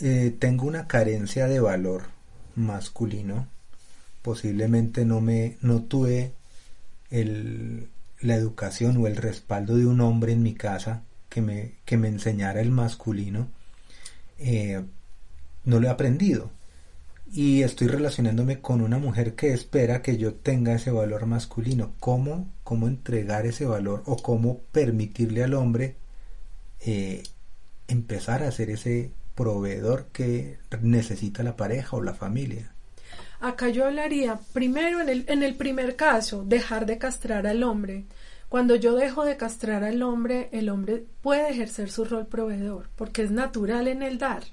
eh, 0.00 0.34
tengo 0.38 0.66
una 0.66 0.86
carencia 0.86 1.46
de 1.46 1.60
valor 1.60 2.04
masculino, 2.54 3.48
posiblemente 4.22 5.04
no 5.04 5.20
me 5.20 5.56
no 5.60 5.82
tuve 5.82 6.32
el, 7.10 7.88
la 8.20 8.34
educación 8.34 8.96
o 8.98 9.06
el 9.06 9.16
respaldo 9.16 9.76
de 9.76 9.86
un 9.86 10.00
hombre 10.00 10.32
en 10.32 10.42
mi 10.42 10.54
casa 10.54 11.02
que 11.28 11.40
me, 11.40 11.74
que 11.84 11.96
me 11.96 12.08
enseñara 12.08 12.60
el 12.60 12.70
masculino, 12.70 13.48
eh, 14.38 14.82
no 15.64 15.80
lo 15.80 15.86
he 15.86 15.90
aprendido. 15.90 16.50
Y 17.32 17.62
estoy 17.62 17.88
relacionándome 17.88 18.60
con 18.60 18.80
una 18.80 18.98
mujer 18.98 19.34
que 19.34 19.52
espera 19.52 20.00
que 20.00 20.16
yo 20.16 20.34
tenga 20.34 20.74
ese 20.74 20.90
valor 20.90 21.26
masculino. 21.26 21.92
¿Cómo, 21.98 22.48
cómo 22.62 22.86
entregar 22.86 23.46
ese 23.46 23.66
valor 23.66 24.02
o 24.06 24.16
cómo 24.16 24.58
permitirle 24.72 25.42
al 25.42 25.54
hombre 25.54 25.96
eh, 26.80 27.24
empezar 27.88 28.42
a 28.42 28.52
ser 28.52 28.70
ese 28.70 29.10
proveedor 29.34 30.06
que 30.12 30.58
necesita 30.80 31.42
la 31.42 31.56
pareja 31.56 31.96
o 31.96 32.02
la 32.02 32.14
familia? 32.14 32.72
Acá 33.40 33.68
yo 33.68 33.84
hablaría 33.84 34.40
primero 34.52 35.00
en 35.00 35.08
el, 35.08 35.24
en 35.28 35.42
el 35.42 35.56
primer 35.56 35.96
caso, 35.96 36.44
dejar 36.44 36.86
de 36.86 36.98
castrar 36.98 37.46
al 37.46 37.62
hombre. 37.64 38.04
Cuando 38.48 38.76
yo 38.76 38.94
dejo 38.94 39.24
de 39.24 39.36
castrar 39.36 39.84
al 39.84 40.02
hombre, 40.02 40.48
el 40.52 40.68
hombre 40.68 41.04
puede 41.20 41.50
ejercer 41.50 41.90
su 41.90 42.04
rol 42.04 42.26
proveedor, 42.26 42.88
porque 42.96 43.22
es 43.22 43.30
natural 43.30 43.88
en 43.88 44.02
el 44.02 44.18
dar, 44.18 44.44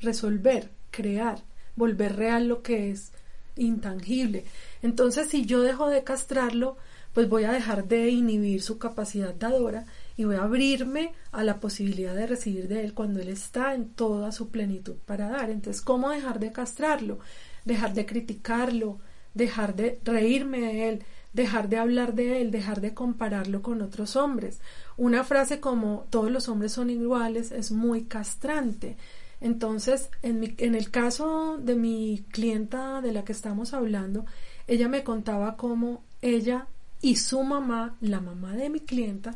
resolver, 0.00 0.70
crear, 0.90 1.38
volver 1.76 2.16
real 2.16 2.48
lo 2.48 2.62
que 2.62 2.90
es 2.90 3.12
intangible. 3.56 4.44
Entonces, 4.82 5.28
si 5.28 5.44
yo 5.44 5.62
dejo 5.62 5.88
de 5.88 6.04
castrarlo, 6.04 6.76
pues 7.12 7.28
voy 7.28 7.44
a 7.44 7.52
dejar 7.52 7.86
de 7.86 8.08
inhibir 8.08 8.62
su 8.62 8.78
capacidad 8.78 9.34
dadora 9.34 9.84
y 10.16 10.24
voy 10.24 10.36
a 10.36 10.44
abrirme 10.44 11.12
a 11.30 11.44
la 11.44 11.60
posibilidad 11.60 12.14
de 12.14 12.26
recibir 12.26 12.68
de 12.68 12.84
él 12.84 12.94
cuando 12.94 13.20
él 13.20 13.28
está 13.28 13.74
en 13.74 13.90
toda 13.90 14.32
su 14.32 14.48
plenitud 14.48 14.94
para 15.04 15.28
dar. 15.28 15.50
Entonces, 15.50 15.82
¿cómo 15.82 16.10
dejar 16.10 16.38
de 16.38 16.52
castrarlo? 16.52 17.18
dejar 17.64 17.94
de 17.94 18.06
criticarlo, 18.06 18.98
dejar 19.34 19.74
de 19.74 19.98
reírme 20.04 20.60
de 20.60 20.88
él, 20.88 21.04
dejar 21.32 21.68
de 21.68 21.78
hablar 21.78 22.14
de 22.14 22.42
él, 22.42 22.50
dejar 22.50 22.80
de 22.80 22.94
compararlo 22.94 23.62
con 23.62 23.82
otros 23.82 24.16
hombres. 24.16 24.60
Una 24.96 25.24
frase 25.24 25.60
como 25.60 26.06
todos 26.10 26.30
los 26.30 26.48
hombres 26.48 26.72
son 26.72 26.90
iguales 26.90 27.52
es 27.52 27.72
muy 27.72 28.04
castrante. 28.04 28.96
Entonces, 29.42 30.08
en, 30.22 30.44
el 30.74 30.90
caso 30.92 31.58
de 31.58 31.74
mi 31.74 32.24
clienta 32.30 33.00
de 33.00 33.10
la 33.10 33.24
que 33.24 33.32
estamos 33.32 33.74
hablando, 33.74 34.24
ella 34.68 34.86
me 34.88 35.02
contaba 35.02 35.56
cómo 35.56 36.04
ella 36.22 36.68
y 37.00 37.16
su 37.16 37.42
mamá, 37.42 37.96
la 38.00 38.20
mamá 38.20 38.52
de 38.52 38.70
mi 38.70 38.78
clienta, 38.78 39.34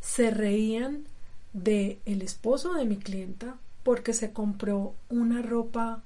se 0.00 0.30
reían 0.30 1.08
de 1.52 1.98
el 2.06 2.22
esposo 2.22 2.74
de 2.74 2.84
mi 2.84 2.96
clienta 2.96 3.56
porque 3.82 4.12
se 4.12 4.32
compró 4.32 4.94
una 5.08 5.42
ropa 5.42 6.04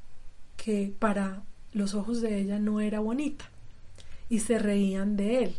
que 0.56 0.94
para 0.98 1.42
los 1.74 1.94
ojos 1.94 2.22
de 2.22 2.40
ella 2.40 2.58
no 2.58 2.80
era 2.80 3.00
bonita 3.00 3.44
y 4.30 4.38
se 4.38 4.58
reían 4.58 5.18
de 5.18 5.44
él. 5.44 5.56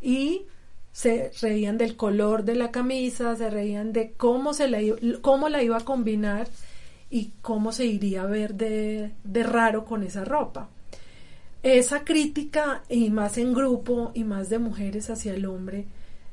Y 0.00 0.42
se 0.92 1.32
reían 1.40 1.76
del 1.76 1.96
color 1.96 2.44
de 2.44 2.54
la 2.54 2.70
camisa, 2.70 3.34
se 3.34 3.50
reían 3.50 3.92
de 3.92 4.12
cómo, 4.12 4.54
se 4.54 4.68
la, 4.68 4.78
cómo 5.22 5.48
la 5.48 5.60
iba 5.64 5.78
a 5.78 5.84
combinar 5.84 6.48
y 7.10 7.32
cómo 7.42 7.72
se 7.72 7.86
iría 7.86 8.22
a 8.22 8.26
ver 8.26 8.54
de, 8.54 9.12
de 9.24 9.42
raro 9.42 9.84
con 9.84 10.02
esa 10.02 10.24
ropa. 10.24 10.68
Esa 11.62 12.04
crítica, 12.04 12.82
y 12.88 13.10
más 13.10 13.36
en 13.36 13.52
grupo 13.52 14.12
y 14.14 14.24
más 14.24 14.48
de 14.48 14.58
mujeres 14.58 15.10
hacia 15.10 15.34
el 15.34 15.44
hombre, 15.44 15.86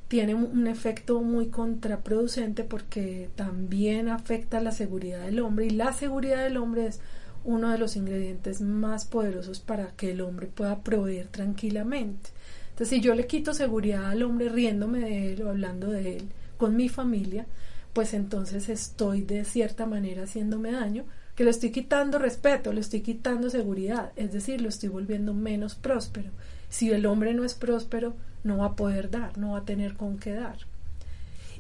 tiene 0.07 0.35
un 0.35 0.67
efecto 0.67 1.21
muy 1.21 1.47
contraproducente 1.47 2.63
porque 2.63 3.29
también 3.35 4.07
afecta 4.07 4.61
la 4.61 4.71
seguridad 4.71 5.25
del 5.25 5.39
hombre 5.41 5.65
y 5.65 5.71
la 5.71 5.91
seguridad 5.91 6.43
del 6.45 6.55
hombre 6.55 6.87
es 6.87 7.01
uno 7.43 7.71
de 7.71 7.77
los 7.77 7.95
ingredientes 7.97 8.61
más 8.61 9.05
poderosos 9.05 9.59
para 9.59 9.87
que 9.91 10.11
el 10.11 10.21
hombre 10.21 10.47
pueda 10.47 10.79
proveer 10.81 11.27
tranquilamente. 11.27 12.29
Entonces, 12.69 12.89
si 12.89 13.01
yo 13.01 13.15
le 13.15 13.27
quito 13.27 13.53
seguridad 13.53 14.05
al 14.05 14.23
hombre 14.23 14.49
riéndome 14.49 14.99
de 14.99 15.33
él 15.33 15.41
o 15.41 15.49
hablando 15.49 15.89
de 15.89 16.17
él 16.17 16.29
con 16.57 16.75
mi 16.75 16.89
familia, 16.89 17.45
pues 17.93 18.13
entonces 18.13 18.69
estoy 18.69 19.21
de 19.21 19.43
cierta 19.45 19.85
manera 19.85 20.23
haciéndome 20.23 20.71
daño, 20.71 21.05
que 21.35 21.43
le 21.43 21.51
estoy 21.51 21.71
quitando 21.71 22.17
respeto, 22.17 22.73
le 22.73 22.81
estoy 22.81 23.01
quitando 23.01 23.49
seguridad, 23.49 24.11
es 24.15 24.31
decir, 24.31 24.61
lo 24.61 24.69
estoy 24.69 24.89
volviendo 24.89 25.33
menos 25.33 25.75
próspero. 25.75 26.31
Si 26.69 26.89
el 26.91 27.05
hombre 27.05 27.33
no 27.33 27.43
es 27.43 27.53
próspero, 27.53 28.15
no 28.43 28.57
va 28.57 28.65
a 28.65 28.75
poder 28.75 29.11
dar, 29.11 29.37
no 29.37 29.51
va 29.51 29.59
a 29.59 29.65
tener 29.65 29.95
con 29.95 30.17
qué 30.17 30.33
dar. 30.33 30.57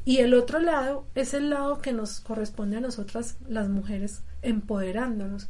Y 0.03 0.17
el 0.17 0.33
otro 0.33 0.59
lado 0.59 1.05
es 1.15 1.33
el 1.33 1.49
lado 1.49 1.81
que 1.81 1.93
nos 1.93 2.21
corresponde 2.21 2.77
a 2.77 2.81
nosotras 2.81 3.37
las 3.47 3.69
mujeres 3.69 4.21
empoderándonos, 4.41 5.49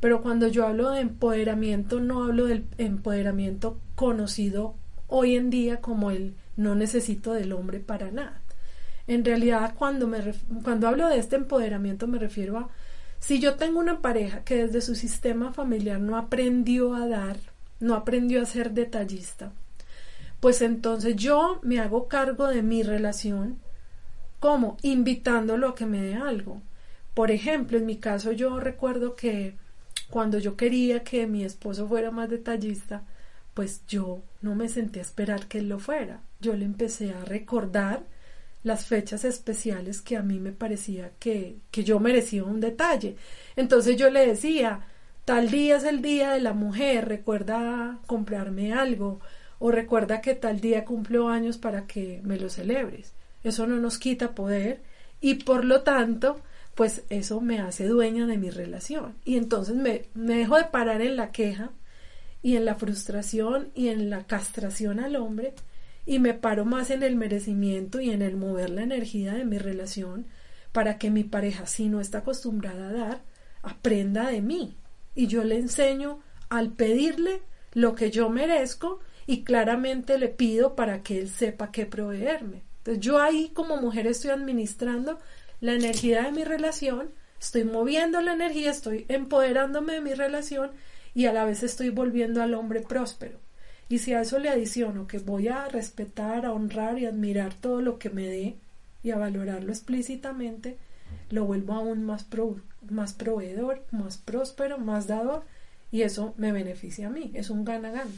pero 0.00 0.22
cuando 0.22 0.46
yo 0.46 0.66
hablo 0.66 0.90
de 0.90 1.00
empoderamiento, 1.00 2.00
no 2.00 2.24
hablo 2.24 2.46
del 2.46 2.66
empoderamiento 2.78 3.78
conocido 3.94 4.74
hoy 5.08 5.36
en 5.36 5.50
día 5.50 5.80
como 5.80 6.10
el 6.10 6.34
no 6.56 6.74
necesito 6.74 7.32
del 7.32 7.52
hombre 7.52 7.80
para 7.80 8.10
nada. 8.10 8.42
En 9.06 9.24
realidad, 9.24 9.74
cuando, 9.76 10.10
cuando 10.62 10.88
hablo 10.88 11.08
de 11.08 11.18
este 11.18 11.36
empoderamiento, 11.36 12.06
me 12.06 12.18
refiero 12.18 12.58
a 12.58 12.68
si 13.18 13.40
yo 13.40 13.54
tengo 13.54 13.80
una 13.80 14.02
pareja 14.02 14.44
que 14.44 14.66
desde 14.66 14.80
su 14.80 14.94
sistema 14.94 15.52
familiar 15.52 16.00
no 16.00 16.16
aprendió 16.16 16.94
a 16.94 17.08
dar, 17.08 17.38
no 17.80 17.94
aprendió 17.94 18.42
a 18.42 18.46
ser 18.46 18.72
detallista, 18.72 19.52
pues 20.40 20.62
entonces 20.62 21.16
yo 21.16 21.60
me 21.62 21.80
hago 21.80 22.08
cargo 22.08 22.46
de 22.48 22.62
mi 22.62 22.82
relación 22.82 23.58
como 24.38 24.76
invitándolo 24.82 25.68
a 25.68 25.74
que 25.74 25.86
me 25.86 26.02
dé 26.02 26.14
algo. 26.14 26.60
Por 27.14 27.30
ejemplo, 27.30 27.78
en 27.78 27.86
mi 27.86 27.96
caso 27.96 28.32
yo 28.32 28.60
recuerdo 28.60 29.16
que 29.16 29.56
cuando 30.10 30.38
yo 30.38 30.56
quería 30.56 31.02
que 31.02 31.26
mi 31.26 31.44
esposo 31.44 31.88
fuera 31.88 32.10
más 32.10 32.28
detallista, 32.28 33.02
pues 33.54 33.82
yo 33.88 34.20
no 34.42 34.54
me 34.54 34.68
sentía 34.68 35.00
a 35.00 35.06
esperar 35.06 35.46
que 35.46 35.58
él 35.58 35.68
lo 35.68 35.78
fuera. 35.78 36.20
Yo 36.40 36.54
le 36.54 36.66
empecé 36.66 37.12
a 37.12 37.24
recordar 37.24 38.04
las 38.62 38.86
fechas 38.86 39.24
especiales 39.24 40.02
que 40.02 40.16
a 40.16 40.22
mí 40.22 40.40
me 40.40 40.52
parecía 40.52 41.12
que, 41.18 41.58
que 41.70 41.84
yo 41.84 42.00
merecía 42.00 42.44
un 42.44 42.60
detalle. 42.60 43.16
Entonces 43.54 43.96
yo 43.96 44.10
le 44.10 44.26
decía, 44.26 44.80
tal 45.24 45.50
día 45.50 45.76
es 45.76 45.84
el 45.84 46.02
día 46.02 46.32
de 46.32 46.40
la 46.40 46.52
mujer, 46.52 47.08
recuerda 47.08 47.98
comprarme 48.06 48.72
algo, 48.72 49.20
o 49.58 49.70
recuerda 49.70 50.20
que 50.20 50.34
tal 50.34 50.60
día 50.60 50.84
cumplo 50.84 51.28
años 51.28 51.58
para 51.58 51.86
que 51.86 52.20
me 52.24 52.38
lo 52.38 52.48
celebres. 52.48 53.14
Eso 53.42 53.66
no 53.66 53.76
nos 53.76 53.98
quita 53.98 54.34
poder 54.34 54.82
y 55.20 55.34
por 55.34 55.64
lo 55.64 55.82
tanto 55.82 56.40
pues 56.74 57.04
eso 57.08 57.40
me 57.40 57.58
hace 57.60 57.86
dueña 57.86 58.26
de 58.26 58.36
mi 58.36 58.50
relación. 58.50 59.14
Y 59.24 59.36
entonces 59.36 59.76
me, 59.76 60.06
me 60.14 60.36
dejo 60.36 60.56
de 60.56 60.64
parar 60.64 61.00
en 61.00 61.16
la 61.16 61.32
queja 61.32 61.70
y 62.42 62.56
en 62.56 62.66
la 62.66 62.74
frustración 62.74 63.70
y 63.74 63.88
en 63.88 64.10
la 64.10 64.24
castración 64.24 65.00
al 65.00 65.16
hombre 65.16 65.54
y 66.06 66.20
me 66.20 66.32
paro 66.32 66.64
más 66.64 66.90
en 66.90 67.02
el 67.02 67.16
merecimiento 67.16 68.00
y 68.00 68.10
en 68.10 68.22
el 68.22 68.36
mover 68.36 68.70
la 68.70 68.82
energía 68.82 69.34
de 69.34 69.44
mi 69.44 69.58
relación 69.58 70.26
para 70.72 70.98
que 70.98 71.10
mi 71.10 71.24
pareja, 71.24 71.66
si 71.66 71.88
no 71.88 72.00
está 72.00 72.18
acostumbrada 72.18 72.88
a 72.88 72.92
dar, 72.92 73.24
aprenda 73.62 74.30
de 74.30 74.40
mí. 74.40 74.76
Y 75.14 75.26
yo 75.26 75.42
le 75.42 75.58
enseño 75.58 76.20
al 76.48 76.72
pedirle 76.72 77.42
lo 77.72 77.94
que 77.94 78.10
yo 78.10 78.30
merezco 78.30 79.00
y 79.26 79.42
claramente 79.42 80.18
le 80.18 80.28
pido 80.28 80.76
para 80.76 81.02
que 81.02 81.18
él 81.18 81.28
sepa 81.28 81.72
qué 81.72 81.86
proveerme. 81.86 82.62
Entonces 82.78 83.04
yo 83.04 83.18
ahí 83.18 83.50
como 83.52 83.76
mujer 83.78 84.06
estoy 84.06 84.30
administrando 84.30 85.18
la 85.60 85.72
energía 85.72 86.22
de 86.22 86.32
mi 86.32 86.44
relación, 86.44 87.10
estoy 87.40 87.64
moviendo 87.64 88.20
la 88.20 88.34
energía, 88.34 88.70
estoy 88.70 89.06
empoderándome 89.08 89.94
de 89.94 90.00
mi 90.00 90.14
relación 90.14 90.70
y 91.14 91.26
a 91.26 91.32
la 91.32 91.44
vez 91.44 91.62
estoy 91.64 91.90
volviendo 91.90 92.42
al 92.42 92.54
hombre 92.54 92.82
próspero. 92.82 93.40
Y 93.88 93.98
si 93.98 94.14
a 94.14 94.20
eso 94.20 94.38
le 94.38 94.48
adiciono 94.48 95.06
que 95.06 95.18
voy 95.18 95.48
a 95.48 95.68
respetar, 95.68 96.44
a 96.44 96.52
honrar 96.52 96.98
y 96.98 97.06
admirar 97.06 97.54
todo 97.54 97.80
lo 97.80 97.98
que 97.98 98.10
me 98.10 98.26
dé 98.26 98.56
y 99.02 99.10
a 99.12 99.16
valorarlo 99.16 99.70
explícitamente, 99.70 100.76
lo 101.30 101.44
vuelvo 101.44 101.74
aún 101.74 102.04
más, 102.04 102.26
más 102.90 103.12
proveedor, 103.12 103.84
más 103.92 104.18
próspero, 104.18 104.78
más 104.78 105.06
dador 105.06 105.44
y 105.92 106.02
eso 106.02 106.34
me 106.36 106.50
beneficia 106.52 107.06
a 107.06 107.10
mí, 107.10 107.30
es 107.34 107.50
un 107.50 107.64
gana-gana. 107.64 108.10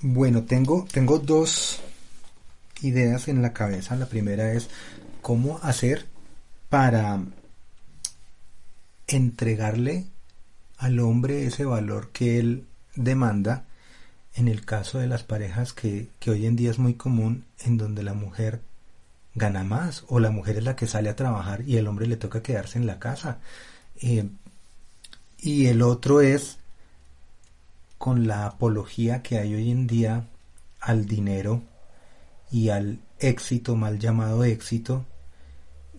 Bueno, 0.00 0.42
tengo, 0.42 0.86
tengo 0.92 1.18
dos 1.18 1.80
ideas 2.82 3.28
en 3.28 3.42
la 3.42 3.52
cabeza. 3.52 3.96
La 3.96 4.06
primera 4.06 4.52
es 4.52 4.68
cómo 5.22 5.58
hacer 5.62 6.06
para 6.68 7.22
entregarle 9.06 10.04
al 10.78 10.98
hombre 11.00 11.46
ese 11.46 11.64
valor 11.64 12.10
que 12.10 12.38
él 12.38 12.66
demanda 12.96 13.64
en 14.34 14.48
el 14.48 14.64
caso 14.64 14.98
de 14.98 15.06
las 15.06 15.22
parejas 15.22 15.72
que, 15.72 16.08
hoy 16.26 16.46
en 16.46 16.56
día 16.56 16.70
es 16.70 16.78
muy 16.78 16.94
común 16.94 17.44
en 17.60 17.78
donde 17.78 18.02
la 18.02 18.14
mujer 18.14 18.60
gana 19.34 19.64
más 19.64 20.04
o 20.08 20.20
la 20.20 20.30
mujer 20.30 20.58
es 20.58 20.64
la 20.64 20.76
que 20.76 20.86
sale 20.86 21.08
a 21.08 21.16
trabajar 21.16 21.62
y 21.66 21.76
el 21.76 21.86
hombre 21.86 22.06
le 22.06 22.16
toca 22.16 22.42
quedarse 22.42 22.78
en 22.78 22.86
la 22.86 22.98
casa. 22.98 23.38
Eh, 24.00 24.28
y 25.38 25.66
el 25.66 25.82
otro 25.82 26.20
es 26.20 26.58
con 27.98 28.26
la 28.26 28.46
apología 28.46 29.22
que 29.22 29.38
hay 29.38 29.54
hoy 29.54 29.70
en 29.70 29.86
día 29.86 30.26
al 30.80 31.06
dinero 31.06 31.62
y 32.50 32.68
al 32.70 32.98
éxito, 33.18 33.76
mal 33.76 33.98
llamado 33.98 34.44
éxito, 34.44 35.04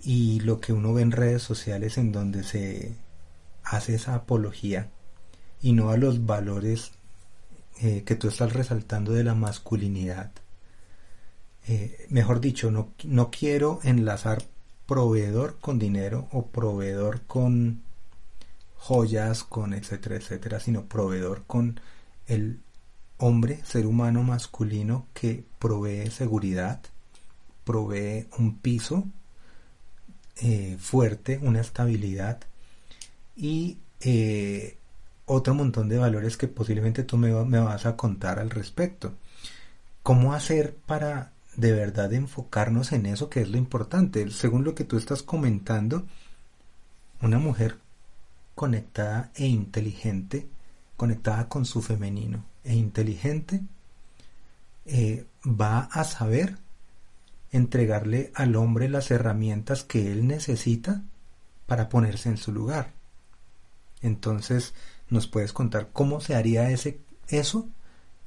y 0.03 0.39
lo 0.41 0.59
que 0.59 0.73
uno 0.73 0.93
ve 0.93 1.01
en 1.01 1.11
redes 1.11 1.41
sociales 1.41 1.97
en 1.97 2.11
donde 2.11 2.43
se 2.43 2.95
hace 3.63 3.95
esa 3.95 4.15
apología 4.15 4.89
y 5.61 5.73
no 5.73 5.89
a 5.89 5.97
los 5.97 6.25
valores 6.25 6.91
eh, 7.81 8.03
que 8.05 8.15
tú 8.15 8.29
estás 8.29 8.53
resaltando 8.53 9.11
de 9.11 9.23
la 9.23 9.35
masculinidad. 9.35 10.31
Eh, 11.67 12.05
mejor 12.09 12.39
dicho, 12.39 12.71
no, 12.71 12.93
no 13.03 13.31
quiero 13.31 13.79
enlazar 13.83 14.43
proveedor 14.85 15.57
con 15.59 15.79
dinero 15.79 16.27
o 16.31 16.45
proveedor 16.47 17.21
con 17.21 17.81
joyas, 18.77 19.43
con 19.43 19.73
etcétera, 19.73 20.15
etcétera, 20.15 20.59
sino 20.59 20.85
proveedor 20.85 21.43
con 21.47 21.79
el 22.27 22.59
hombre, 23.17 23.59
ser 23.65 23.87
humano 23.87 24.23
masculino 24.23 25.07
que 25.13 25.43
provee 25.59 26.11
seguridad, 26.11 26.81
provee 27.63 28.27
un 28.37 28.59
piso 28.59 29.05
eh, 30.37 30.77
fuerte, 30.79 31.39
una 31.41 31.61
estabilidad 31.61 32.41
y 33.35 33.79
otro 35.25 35.53
montón 35.53 35.89
de 35.89 35.97
valores 35.97 36.37
que 36.37 36.47
posiblemente 36.47 37.03
tú 37.03 37.17
me, 37.17 37.31
vas 37.31 37.85
a 37.85 37.95
contar 37.95 38.39
al 38.39 38.49
respecto. 38.49 39.15
¿Cómo 40.03 40.33
hacer 40.33 40.75
para 40.85 41.31
de 41.55 41.71
verdad 41.71 42.13
enfocarnos 42.13 42.91
en 42.91 43.05
eso 43.07 43.29
que 43.29 43.41
es 43.41 43.49
lo 43.49 43.57
importante? 43.57 44.29
Según 44.31 44.63
lo 44.63 44.75
que 44.75 44.83
tú 44.83 44.97
estás 44.97 45.23
comentando, 45.23 46.05
una 47.21 47.39
mujer 47.39 47.79
conectada 48.53 49.31
e 49.35 49.47
inteligente, 49.47 50.47
conectada 50.95 51.49
con 51.49 51.65
su 51.65 51.81
femenino 51.81 52.45
e 52.63 52.75
inteligente, 52.75 53.61
eh, 54.85 55.25
va 55.45 55.89
a 55.91 56.03
saber 56.03 56.57
entregarle 57.51 58.31
al 58.35 58.55
hombre 58.55 58.89
las 58.89 59.09
herramientas 59.11 59.83
que 59.83 60.11
él 60.11 60.27
necesita 60.27 61.01
para 61.65 61.89
ponerse 61.89 62.29
en 62.29 62.37
su 62.37 62.51
lugar. 62.51 62.93
Entonces, 64.01 64.73
¿Nos 65.09 65.27
puedes 65.27 65.53
contar 65.53 65.89
cómo 65.93 66.19
se 66.21 66.35
haría 66.35 66.69
ese, 66.69 66.99
eso 67.27 67.69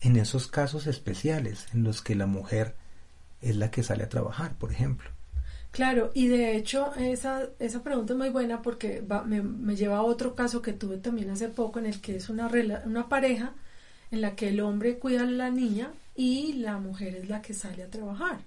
en 0.00 0.16
esos 0.16 0.46
casos 0.46 0.86
especiales 0.86 1.66
en 1.72 1.84
los 1.84 2.02
que 2.02 2.14
la 2.14 2.26
mujer 2.26 2.76
es 3.40 3.56
la 3.56 3.70
que 3.70 3.82
sale 3.82 4.04
a 4.04 4.08
trabajar, 4.08 4.56
por 4.56 4.72
ejemplo? 4.72 5.10
Claro, 5.70 6.10
y 6.14 6.28
de 6.28 6.56
hecho 6.56 6.94
esa, 6.94 7.48
esa 7.58 7.82
pregunta 7.82 8.14
es 8.14 8.18
muy 8.18 8.30
buena 8.30 8.62
porque 8.62 9.04
me, 9.26 9.76
lleva 9.76 9.98
a 9.98 10.02
otro 10.02 10.34
caso 10.34 10.62
que 10.62 10.72
tuve 10.72 10.96
también 10.96 11.30
hace 11.30 11.48
poco 11.48 11.78
en 11.78 11.86
el 11.86 12.00
que 12.00 12.16
es 12.16 12.28
una, 12.30 12.50
una 12.86 13.08
pareja 13.08 13.52
en 14.10 14.22
la 14.22 14.34
que 14.34 14.48
el 14.48 14.60
hombre 14.60 14.98
cuida 14.98 15.22
a 15.22 15.26
la 15.26 15.50
niña 15.50 15.92
y 16.16 16.54
la 16.54 16.78
mujer 16.78 17.14
es 17.16 17.28
la 17.28 17.42
que 17.42 17.54
sale 17.54 17.82
a 17.82 17.90
trabajar. 17.90 18.40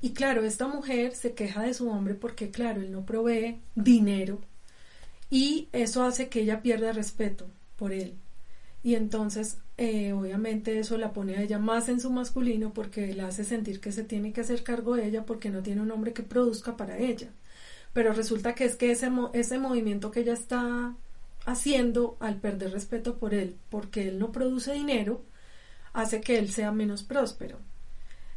Y 0.00 0.10
claro, 0.12 0.44
esta 0.44 0.68
mujer 0.68 1.14
se 1.14 1.34
queja 1.34 1.62
de 1.62 1.74
su 1.74 1.88
hombre 1.90 2.14
porque, 2.14 2.50
claro, 2.50 2.80
él 2.80 2.92
no 2.92 3.04
provee 3.04 3.60
dinero 3.74 4.40
y 5.30 5.68
eso 5.72 6.04
hace 6.04 6.28
que 6.28 6.40
ella 6.40 6.62
pierda 6.62 6.92
respeto 6.92 7.46
por 7.76 7.92
él. 7.92 8.14
Y 8.82 8.94
entonces, 8.94 9.58
eh, 9.78 10.12
obviamente, 10.12 10.78
eso 10.78 10.96
la 10.96 11.12
pone 11.12 11.36
a 11.36 11.42
ella 11.42 11.58
más 11.58 11.88
en 11.88 12.00
su 12.00 12.10
masculino 12.10 12.72
porque 12.72 13.14
la 13.14 13.26
hace 13.26 13.44
sentir 13.44 13.80
que 13.80 13.92
se 13.92 14.04
tiene 14.04 14.32
que 14.32 14.42
hacer 14.42 14.62
cargo 14.62 14.94
de 14.94 15.06
ella 15.06 15.26
porque 15.26 15.50
no 15.50 15.62
tiene 15.62 15.82
un 15.82 15.90
hombre 15.90 16.12
que 16.12 16.22
produzca 16.22 16.76
para 16.76 16.98
ella. 16.98 17.30
Pero 17.92 18.12
resulta 18.12 18.54
que 18.54 18.64
es 18.64 18.76
que 18.76 18.92
ese, 18.92 19.10
ese 19.32 19.58
movimiento 19.58 20.10
que 20.10 20.20
ella 20.20 20.34
está 20.34 20.94
haciendo 21.46 22.16
al 22.20 22.36
perder 22.36 22.72
respeto 22.72 23.18
por 23.18 23.34
él, 23.34 23.56
porque 23.70 24.08
él 24.08 24.18
no 24.18 24.32
produce 24.32 24.72
dinero, 24.72 25.22
hace 25.92 26.20
que 26.20 26.38
él 26.38 26.50
sea 26.50 26.72
menos 26.72 27.02
próspero. 27.02 27.58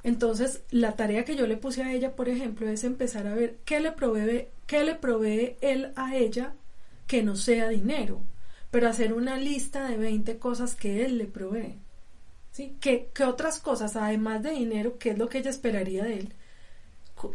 Entonces, 0.04 0.64
la 0.72 0.96
tarea 0.96 1.26
que 1.26 1.36
yo 1.36 1.46
le 1.46 1.58
puse 1.58 1.84
a 1.84 1.94
ella, 1.94 2.16
por 2.16 2.30
ejemplo, 2.30 2.70
es 2.70 2.84
empezar 2.84 3.28
a 3.28 3.36
ver 3.36 3.58
qué 3.66 3.80
le 3.82 3.92
provee, 3.92 4.48
qué 4.66 4.84
le 4.84 4.96
provee 4.96 5.58
él 5.62 5.92
a 5.96 6.16
ella 6.16 6.54
que 7.10 7.24
no 7.24 7.36
sea 7.36 7.70
dinero, 7.70 8.22
pero 8.70 8.88
hacer 8.88 9.14
una 9.14 9.36
lista 9.36 9.90
de 9.90 9.98
20 9.98 10.38
cosas 10.38 10.76
que 10.76 11.04
él 11.04 11.18
le 11.18 11.26
provee. 11.26 11.80
¿Sí? 12.52 12.78
¿Qué, 12.80 13.10
¿Qué, 13.16 13.24
otras 13.24 13.60
cosas, 13.60 13.96
además 13.96 14.44
de 14.44 14.52
dinero, 14.52 15.00
qué 15.00 15.10
es 15.10 15.18
lo 15.18 15.28
que 15.28 15.40
ella 15.40 15.50
esperaría 15.50 16.04
de 16.04 16.20
él? 16.20 16.34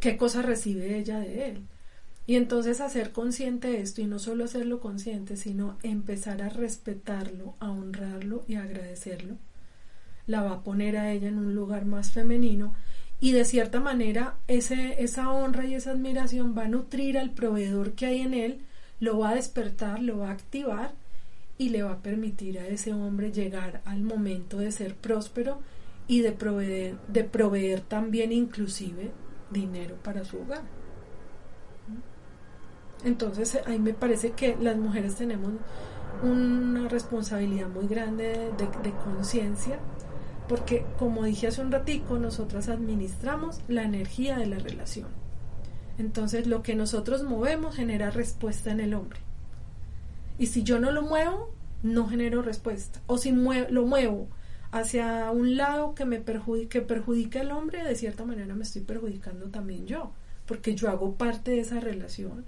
¿Qué 0.00 0.16
cosas 0.16 0.44
recibe 0.44 0.96
ella 0.96 1.18
de 1.18 1.48
él? 1.48 1.66
Y 2.24 2.37
entonces 2.37 2.80
hacer 2.80 3.10
consciente 3.10 3.80
esto 3.80 4.00
y 4.00 4.06
no 4.06 4.20
solo 4.20 4.44
hacerlo 4.44 4.78
consciente, 4.78 5.37
sino 5.37 5.76
empezar 5.82 6.40
a 6.40 6.50
respetarlo, 6.50 7.56
a 7.58 7.72
honrarlo 7.72 8.44
y 8.46 8.54
a 8.54 8.62
agradecerlo, 8.62 9.38
la 10.28 10.42
va 10.42 10.52
a 10.52 10.62
poner 10.62 10.96
a 10.96 11.10
ella 11.10 11.26
en 11.26 11.38
un 11.38 11.52
lugar 11.56 11.84
más 11.84 12.12
femenino 12.12 12.76
y 13.18 13.32
de 13.32 13.44
cierta 13.44 13.80
manera 13.80 14.37
ese, 14.46 15.02
esa 15.02 15.30
honra 15.30 15.66
y 15.66 15.74
esa 15.74 15.90
admiración 15.90 16.56
va 16.56 16.66
a 16.66 16.68
nutrir 16.68 17.18
al 17.18 17.30
proveedor 17.30 17.94
que 17.94 18.06
hay 18.06 18.20
en 18.20 18.34
él 18.34 18.60
lo 19.00 19.18
va 19.18 19.30
a 19.30 19.35
despertar, 19.35 20.00
lo 20.00 20.18
va 20.18 20.28
a 20.28 20.33
activar 20.33 20.92
y 21.59 21.68
le 21.68 21.83
va 21.83 21.92
a 21.92 22.02
permitir 22.02 22.59
a 22.59 22.66
ese 22.66 22.92
hombre 22.92 23.33
llegar 23.33 23.80
al 23.85 24.02
momento 24.02 24.59
de 24.59 24.72
ser 24.72 24.94
próspero 24.94 25.59
y 26.07 26.20
de 26.20 26.33
proveer, 26.33 26.98
de 27.09 27.24
proveer 27.24 27.80
también 27.80 28.33
inclusive 28.33 29.12
dinero 29.50 29.96
para 30.02 30.24
su 30.24 30.38
hogar. 30.38 30.62
Entonces 33.04 33.59
ahí 33.66 33.78
me 33.78 33.94
parece 33.94 34.33
que 34.33 34.57
las 34.61 34.76
mujeres 34.76 35.16
tenemos 35.16 35.52
una 36.22 36.88
responsabilidad 36.88 37.68
muy 37.68 37.87
grande 37.87 38.50
de, 38.57 38.92
conciencia 39.04 39.78
porque 40.48 40.85
como 40.98 41.24
dije 41.24 41.48
hace 41.48 41.61
un 41.61 41.72
ratico, 41.72 42.18
nosotras 42.18 42.68
administramos 42.68 43.61
la 43.68 43.83
energía 43.83 44.38
de 44.38 44.46
la 44.46 44.59
relación. 44.59 45.09
Entonces 45.98 46.46
lo 46.46 46.62
que 46.62 46.74
nosotros 46.74 47.22
movemos 47.22 47.76
genera 47.76 48.11
respuesta 48.11 48.70
en 48.70 48.80
el 48.80 48.94
hombre. 48.94 49.20
Y 50.38 50.46
si 50.46 50.62
yo 50.62 50.80
no 50.80 50.90
lo 50.90 51.02
muevo, 51.02 51.52
no 51.83 52.09
genero 52.09 52.42
respuesta. 52.42 53.00
O 53.07 53.18
si 53.18 53.30
lo 53.33 53.87
muevo 53.87 54.28
hacia 54.72 55.30
un 55.30 55.57
lado 55.57 55.94
que 55.94 56.04
me 56.04 56.18
perjudique, 56.18 56.68
que 56.68 56.80
perjudique 56.80 57.38
al 57.38 57.52
hombre, 57.52 57.85
de 57.85 57.94
cierta 57.94 58.24
manera 58.24 58.54
me 58.54 58.64
estoy 58.64 58.83
perjudicando 58.83 59.46
también 59.50 59.87
yo, 59.87 60.12
porque 60.46 60.74
yo 60.74 60.90
hago 60.90 61.14
parte 61.14 61.52
de 61.52 61.61
esa 61.61 61.78
relación 61.78 62.44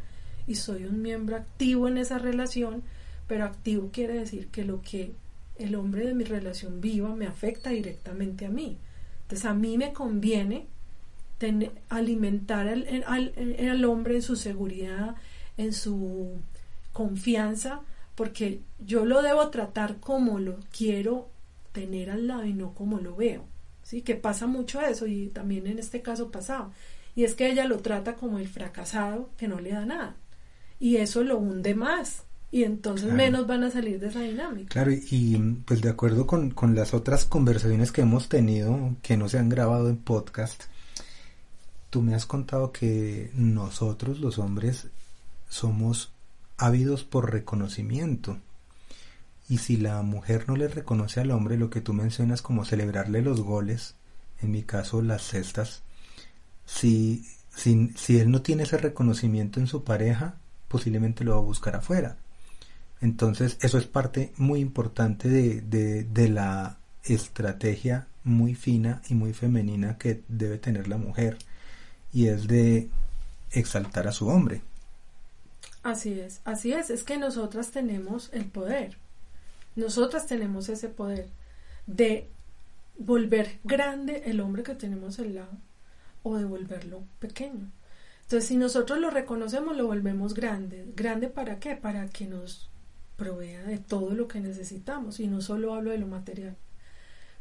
y 0.47 0.57
soy 0.57 0.85
un 0.85 1.03
miembro 1.03 1.37
activo 1.37 1.87
en 1.87 1.99
esa 1.99 2.19
relación, 2.19 2.83
pero 3.29 3.45
activo 3.45 3.91
quiere 3.93 4.15
decir 4.15 4.49
que 4.49 4.65
lo 4.65 4.83
que 4.83 5.13
el 5.57 5.75
hombre 5.75 6.07
de 6.07 6.15
mi 6.15 6.25
relación 6.25 6.81
viva 6.81 7.15
me 7.15 7.27
afecta 7.27 7.71
directamente 7.71 8.47
a 8.47 8.51
mí. 8.51 8.79
Entonces 9.23 9.47
a 9.47 9.55
mí 9.55 9.79
me 9.79 9.93
conviene 9.93 10.67
alimentar 11.89 12.69
al, 12.69 13.05
al, 13.07 13.85
hombre 13.85 14.17
en 14.17 14.23
su 14.23 14.37
seguridad, 14.37 15.15
en 15.57 15.73
su 15.73 16.39
confianza, 16.93 17.81
porque 18.15 18.61
yo 18.79 19.05
lo 19.05 19.23
debo 19.23 19.49
tratar 19.51 19.97
como 19.97 20.39
lo 20.39 20.57
quiero 20.77 21.29
tener 21.73 22.11
al 22.11 22.27
lado 22.27 22.45
y 22.45 22.55
no 22.55 22.73
como 22.73 22.99
lo 22.99 23.17
veo. 23.17 23.45
¿sí? 23.83 24.03
Que 24.03 24.15
pasa 24.15 24.47
mucho 24.47 24.81
eso 24.81 25.07
y 25.07 25.29
también 25.29 25.67
en 25.67 25.79
este 25.79 26.03
caso 26.03 26.31
pasaba. 26.31 26.71
Y 27.15 27.25
es 27.25 27.35
que 27.35 27.51
ella 27.51 27.67
lo 27.67 27.79
trata 27.79 28.15
como 28.15 28.39
el 28.39 28.49
fracasado 28.49 29.31
que 29.37 29.49
no 29.49 29.61
le 29.61 29.71
da 29.71 29.85
nada. 29.85 30.17
Y 30.81 30.97
eso 30.97 31.23
lo 31.23 31.39
hunde 31.39 31.75
más. 31.75 32.25
Y 32.51 32.65
entonces 32.65 33.13
menos 33.13 33.47
van 33.47 33.65
a 33.65 33.71
salir 33.71 33.99
de 33.99 34.09
esa 34.09 34.21
dinámica. 34.21 34.69
Claro, 34.69 34.93
y, 34.93 35.37
pues 35.67 35.83
de 35.83 35.91
acuerdo 35.91 36.27
con, 36.27 36.51
con 36.51 36.75
las 36.75 36.95
otras 36.95 37.25
conversaciones 37.25 37.93
que 37.93 38.03
hemos 38.03 38.29
tenido, 38.29 38.97
que 39.03 39.17
no 39.17 39.29
se 39.29 39.39
han 39.39 39.49
grabado 39.49 39.89
en 39.89 39.97
podcast, 39.97 40.65
tú 41.91 42.03
me 42.03 42.15
has 42.15 42.27
contado 42.27 42.73
que 42.73 43.31
nosotros 43.35 44.21
los 44.21 44.39
hombres 44.39 44.89
somos 45.49 46.13
ávidos 46.57 47.05
por 47.05 47.33
reconocimiento. 47.33 48.39
Y 49.49 49.59
si 49.59 49.77
la 49.77 50.03
mujer 50.03 50.45
no 50.49 50.57
le 50.57 50.69
reconoce 50.69 51.21
al 51.21 51.31
hombre 51.31 51.57
lo 51.57 51.71
que 51.71 51.81
tú 51.81 51.93
mencionas 51.93 52.43
como 52.43 52.65
celebrarle 52.65 53.23
los 53.23 53.41
goles, 53.41 53.95
en 54.41 54.51
mi 54.51 54.63
caso 54.63 55.03
las 55.03 55.23
cestas, 55.23 55.83
si, 56.65 57.25
si, 57.55 57.93
si 57.97 58.19
él 58.19 58.31
no 58.31 58.43
tiene 58.43 58.65
ese 58.65 58.77
reconocimiento 58.77 59.61
en 59.61 59.69
su 59.69 59.85
pareja, 59.85 60.35
posiblemente 60.69 61.23
lo 61.25 61.33
va 61.33 61.39
a 61.39 61.43
buscar 61.43 61.77
afuera. 61.77 62.17
Entonces 63.01 63.59
eso 63.61 63.79
es 63.79 63.87
parte 63.87 64.33
muy 64.37 64.61
importante 64.61 65.29
de, 65.29 65.61
de, 65.61 66.05
de 66.05 66.29
la 66.29 66.79
estrategia 67.05 68.09
muy 68.25 68.57
fina 68.57 69.03
y 69.09 69.15
muy 69.15 69.33
femenina 69.33 69.97
que 69.99 70.23
debe 70.27 70.59
tener 70.59 70.89
la 70.89 70.97
mujer 70.97 71.39
y 72.17 72.29
es 72.29 72.49
de 72.49 72.89
exaltar 73.51 74.09
a 74.09 74.13
su 74.13 74.27
hombre. 74.29 74.63
Así 75.83 76.19
es, 76.19 76.41
así 76.47 76.73
es, 76.73 76.89
es 76.89 77.03
que 77.03 77.19
nosotras 77.19 77.73
tenemos 77.73 78.31
el 78.33 78.47
poder, 78.47 78.97
nosotras 79.75 80.27
tenemos 80.27 80.71
ese 80.71 80.89
poder 80.89 81.29
de 81.87 82.27
volver 82.99 83.59
grande 83.65 84.23
el 84.25 84.41
hombre 84.41 84.63
que 84.63 84.75
tenemos 84.75 85.19
al 85.19 85.35
lado 85.35 85.59
o 86.23 86.39
de 86.39 86.47
volverlo 86.47 87.03
pequeño. 87.19 87.71
Entonces, 88.23 88.49
si 88.49 88.57
nosotros 88.57 88.99
lo 88.99 89.11
reconocemos, 89.11 89.77
lo 89.77 89.87
volvemos 89.87 90.33
grande. 90.33 90.87
¿Grande 90.97 91.29
para 91.29 91.61
qué? 91.61 91.77
Para 91.77 92.09
que 92.09 92.27
nos 92.27 92.71
provea 93.17 93.63
de 93.65 93.77
todo 93.77 94.15
lo 94.15 94.27
que 94.27 94.41
necesitamos. 94.41 95.21
Y 95.21 95.29
no 95.29 95.43
solo 95.43 95.75
hablo 95.75 95.91
de 95.91 95.99
lo 95.99 96.07
material. 96.07 96.57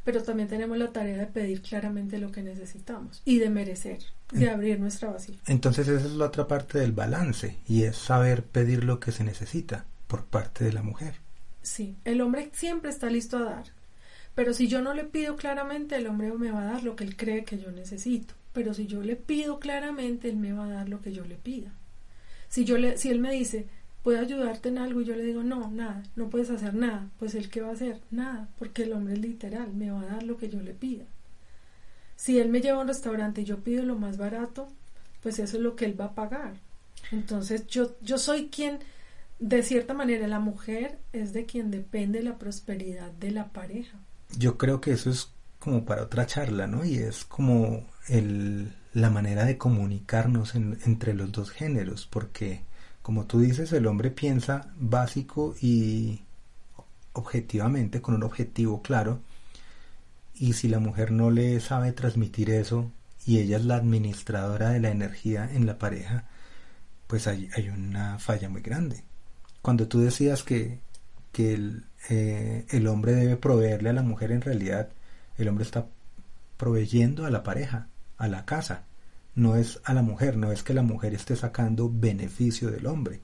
Pero 0.06 0.22
también 0.22 0.48
tenemos 0.48 0.78
la 0.78 0.92
tarea 0.92 1.18
de 1.18 1.26
pedir 1.26 1.60
claramente 1.62 2.18
lo 2.18 2.30
que 2.30 2.40
necesitamos 2.40 3.22
y 3.24 3.40
de 3.40 3.50
merecer, 3.50 3.98
de 4.30 4.48
abrir 4.48 4.78
nuestra 4.78 5.10
vasija. 5.10 5.40
Entonces 5.48 5.88
esa 5.88 6.06
es 6.06 6.12
la 6.12 6.26
otra 6.26 6.46
parte 6.46 6.78
del 6.78 6.92
balance 6.92 7.56
y 7.66 7.82
es 7.82 7.96
saber 7.96 8.44
pedir 8.44 8.84
lo 8.84 9.00
que 9.00 9.10
se 9.10 9.24
necesita 9.24 9.84
por 10.06 10.24
parte 10.24 10.64
de 10.64 10.72
la 10.72 10.84
mujer. 10.84 11.16
Sí, 11.62 11.96
el 12.04 12.20
hombre 12.20 12.50
siempre 12.52 12.88
está 12.88 13.10
listo 13.10 13.36
a 13.36 13.42
dar, 13.46 13.64
pero 14.36 14.54
si 14.54 14.68
yo 14.68 14.80
no 14.80 14.94
le 14.94 15.02
pido 15.02 15.34
claramente, 15.34 15.96
el 15.96 16.06
hombre 16.06 16.32
me 16.34 16.52
va 16.52 16.62
a 16.62 16.72
dar 16.72 16.84
lo 16.84 16.94
que 16.94 17.02
él 17.02 17.16
cree 17.16 17.44
que 17.44 17.58
yo 17.58 17.72
necesito. 17.72 18.34
Pero 18.52 18.74
si 18.74 18.86
yo 18.86 19.02
le 19.02 19.16
pido 19.16 19.58
claramente, 19.58 20.28
él 20.28 20.36
me 20.36 20.52
va 20.52 20.66
a 20.66 20.70
dar 20.70 20.88
lo 20.88 21.00
que 21.00 21.12
yo 21.12 21.24
le 21.24 21.34
pida. 21.34 21.72
Si 22.48 22.64
yo 22.64 22.78
le, 22.78 22.96
si 22.96 23.10
él 23.10 23.18
me 23.18 23.32
dice, 23.32 23.66
¿puedo 24.06 24.20
ayudarte 24.20 24.68
en 24.68 24.78
algo? 24.78 25.00
Y 25.00 25.04
yo 25.04 25.16
le 25.16 25.24
digo, 25.24 25.42
no, 25.42 25.68
nada, 25.68 26.00
no 26.14 26.30
puedes 26.30 26.48
hacer 26.50 26.74
nada. 26.74 27.10
Pues 27.18 27.34
él 27.34 27.50
qué 27.50 27.60
va 27.60 27.70
a 27.70 27.72
hacer? 27.72 28.00
Nada, 28.12 28.48
porque 28.56 28.84
el 28.84 28.92
hombre 28.92 29.14
es 29.14 29.18
literal, 29.18 29.74
me 29.74 29.90
va 29.90 30.00
a 30.00 30.06
dar 30.06 30.22
lo 30.22 30.36
que 30.36 30.48
yo 30.48 30.60
le 30.60 30.74
pida. 30.74 31.06
Si 32.14 32.38
él 32.38 32.48
me 32.48 32.60
lleva 32.60 32.78
a 32.78 32.82
un 32.82 32.86
restaurante 32.86 33.40
y 33.40 33.44
yo 33.44 33.64
pido 33.64 33.84
lo 33.84 33.96
más 33.96 34.16
barato, 34.16 34.68
pues 35.24 35.40
eso 35.40 35.56
es 35.56 35.62
lo 35.64 35.74
que 35.74 35.86
él 35.86 36.00
va 36.00 36.04
a 36.04 36.14
pagar. 36.14 36.54
Entonces 37.10 37.66
yo, 37.66 37.96
yo 38.00 38.16
soy 38.16 38.46
quien 38.46 38.78
de 39.40 39.64
cierta 39.64 39.92
manera 39.92 40.28
la 40.28 40.38
mujer 40.38 41.00
es 41.12 41.32
de 41.32 41.44
quien 41.44 41.72
depende 41.72 42.22
la 42.22 42.38
prosperidad 42.38 43.10
de 43.10 43.32
la 43.32 43.48
pareja. 43.48 43.98
Yo 44.38 44.56
creo 44.56 44.80
que 44.80 44.92
eso 44.92 45.10
es 45.10 45.32
como 45.58 45.84
para 45.84 46.04
otra 46.04 46.26
charla, 46.26 46.68
¿no? 46.68 46.84
Y 46.84 46.98
es 46.98 47.24
como 47.24 47.84
el, 48.06 48.72
la 48.92 49.10
manera 49.10 49.44
de 49.44 49.58
comunicarnos 49.58 50.54
entre 50.54 51.12
los 51.12 51.32
dos 51.32 51.50
géneros, 51.50 52.06
porque 52.06 52.62
como 53.06 53.24
tú 53.26 53.38
dices, 53.38 53.72
el 53.72 53.86
hombre 53.86 54.10
piensa 54.10 54.72
básico 54.80 55.54
y 55.62 56.22
objetivamente, 57.12 58.02
con 58.02 58.16
un 58.16 58.24
objetivo 58.24 58.82
claro, 58.82 59.20
y 60.34 60.54
si 60.54 60.66
la 60.66 60.80
mujer 60.80 61.12
no 61.12 61.30
le 61.30 61.60
sabe 61.60 61.92
transmitir 61.92 62.50
eso 62.50 62.90
y 63.24 63.38
ella 63.38 63.58
es 63.58 63.64
la 63.64 63.76
administradora 63.76 64.70
de 64.70 64.80
la 64.80 64.90
energía 64.90 65.48
en 65.48 65.66
la 65.66 65.78
pareja, 65.78 66.24
pues 67.06 67.28
hay, 67.28 67.48
una 67.72 68.18
falla 68.18 68.48
muy 68.48 68.60
grande 68.60 69.04
cuando 69.62 69.86
tú 69.86 70.00
decías 70.00 70.42
que, 70.42 70.80
que 71.30 71.54
el, 71.54 71.84
eh, 72.10 72.66
el 72.70 72.88
hombre 72.88 73.12
debe 73.12 73.36
proveerle 73.36 73.90
a 73.90 73.92
la 73.92 74.02
mujer, 74.02 74.32
en 74.32 74.40
realidad 74.40 74.88
el 75.38 75.46
hombre 75.46 75.62
está 75.62 75.86
proveyendo 76.56 77.24
a 77.24 77.30
la 77.30 77.44
pareja, 77.44 77.86
a 78.18 78.26
la 78.26 78.44
casa. 78.44 78.82
No 79.36 79.54
es 79.54 79.80
a 79.84 79.94
la 79.94 80.02
mujer, 80.02 80.36
no 80.36 80.50
es 80.50 80.64
que 80.64 80.74
la 80.74 80.82
mujer 80.82 81.14
esté 81.14 81.36
sacando 81.36 81.88
beneficio 81.92 82.70
del 82.70 82.86
hombre. 82.86 83.20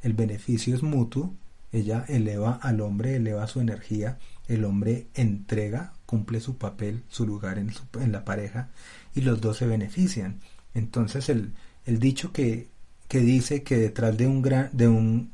El 0.00 0.14
beneficio 0.14 0.74
es 0.74 0.82
mutuo, 0.82 1.34
ella 1.72 2.04
eleva 2.08 2.58
al 2.62 2.80
hombre, 2.80 3.16
eleva 3.16 3.46
su 3.46 3.60
energía, 3.60 4.18
el 4.46 4.64
hombre 4.64 5.08
entrega, 5.14 5.92
cumple 6.06 6.40
su 6.40 6.56
papel, 6.56 7.02
su 7.08 7.26
lugar 7.26 7.58
en, 7.58 7.70
en 8.00 8.12
la 8.12 8.24
pareja 8.24 8.70
y 9.14 9.20
los 9.20 9.40
dos 9.40 9.58
se 9.58 9.66
benefician. 9.66 10.40
Entonces 10.72 11.28
el, 11.28 11.52
el 11.84 11.98
dicho 11.98 12.32
que, 12.32 12.68
que 13.08 13.20
dice 13.20 13.62
que 13.62 13.76
detrás 13.76 14.16
de 14.16 14.26
un, 14.26 14.40
gran, 14.40 14.70
de 14.72 14.88
un 14.88 15.32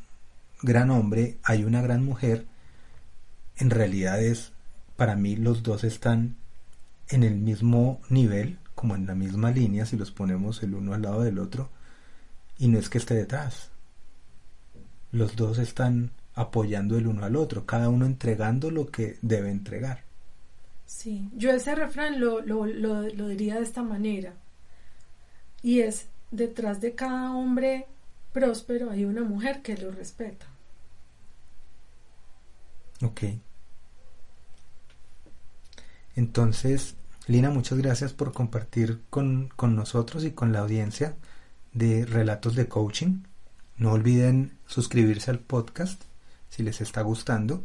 gran 0.62 0.90
hombre, 0.90 1.38
hay 1.44 1.64
una 1.64 1.82
gran 1.82 2.04
mujer, 2.04 2.46
en 3.56 3.70
realidad 3.70 4.22
es, 4.22 4.52
para 4.96 5.14
mí 5.14 5.36
los 5.36 5.62
dos 5.62 5.84
están 5.84 6.36
en 7.08 7.22
el 7.22 7.36
mismo 7.36 8.00
nivel, 8.08 8.58
como 8.84 8.96
en 8.96 9.06
la 9.06 9.14
misma 9.14 9.50
línea, 9.50 9.86
si 9.86 9.96
los 9.96 10.10
ponemos 10.10 10.62
el 10.62 10.74
uno 10.74 10.92
al 10.92 11.00
lado 11.00 11.22
del 11.22 11.38
otro, 11.38 11.70
y 12.58 12.68
no 12.68 12.78
es 12.78 12.90
que 12.90 12.98
esté 12.98 13.14
detrás. 13.14 13.70
Los 15.10 15.36
dos 15.36 15.58
están 15.58 16.10
apoyando 16.34 16.98
el 16.98 17.06
uno 17.06 17.24
al 17.24 17.34
otro, 17.34 17.64
cada 17.64 17.88
uno 17.88 18.04
entregando 18.04 18.70
lo 18.70 18.90
que 18.90 19.16
debe 19.22 19.50
entregar. 19.50 20.04
Sí, 20.84 21.30
yo 21.34 21.50
ese 21.50 21.74
refrán 21.74 22.20
lo, 22.20 22.42
lo, 22.42 22.66
lo, 22.66 23.08
lo 23.08 23.28
diría 23.28 23.54
de 23.54 23.62
esta 23.62 23.82
manera, 23.82 24.34
y 25.62 25.80
es, 25.80 26.08
detrás 26.30 26.82
de 26.82 26.94
cada 26.94 27.34
hombre 27.34 27.86
próspero 28.34 28.90
hay 28.90 29.06
una 29.06 29.22
mujer 29.22 29.62
que 29.62 29.78
lo 29.78 29.92
respeta. 29.92 30.44
Ok. 33.02 33.22
Entonces, 36.16 36.96
Lina, 37.26 37.48
muchas 37.48 37.78
gracias 37.78 38.12
por 38.12 38.34
compartir 38.34 39.00
con, 39.08 39.48
con, 39.56 39.74
nosotros 39.74 40.24
y 40.24 40.32
con 40.32 40.52
la 40.52 40.58
audiencia 40.58 41.16
de 41.72 42.04
Relatos 42.04 42.54
de 42.54 42.68
Coaching. 42.68 43.22
No 43.78 43.92
olviden 43.92 44.58
suscribirse 44.66 45.30
al 45.30 45.38
podcast 45.38 46.02
si 46.50 46.62
les 46.62 46.82
está 46.82 47.00
gustando. 47.00 47.64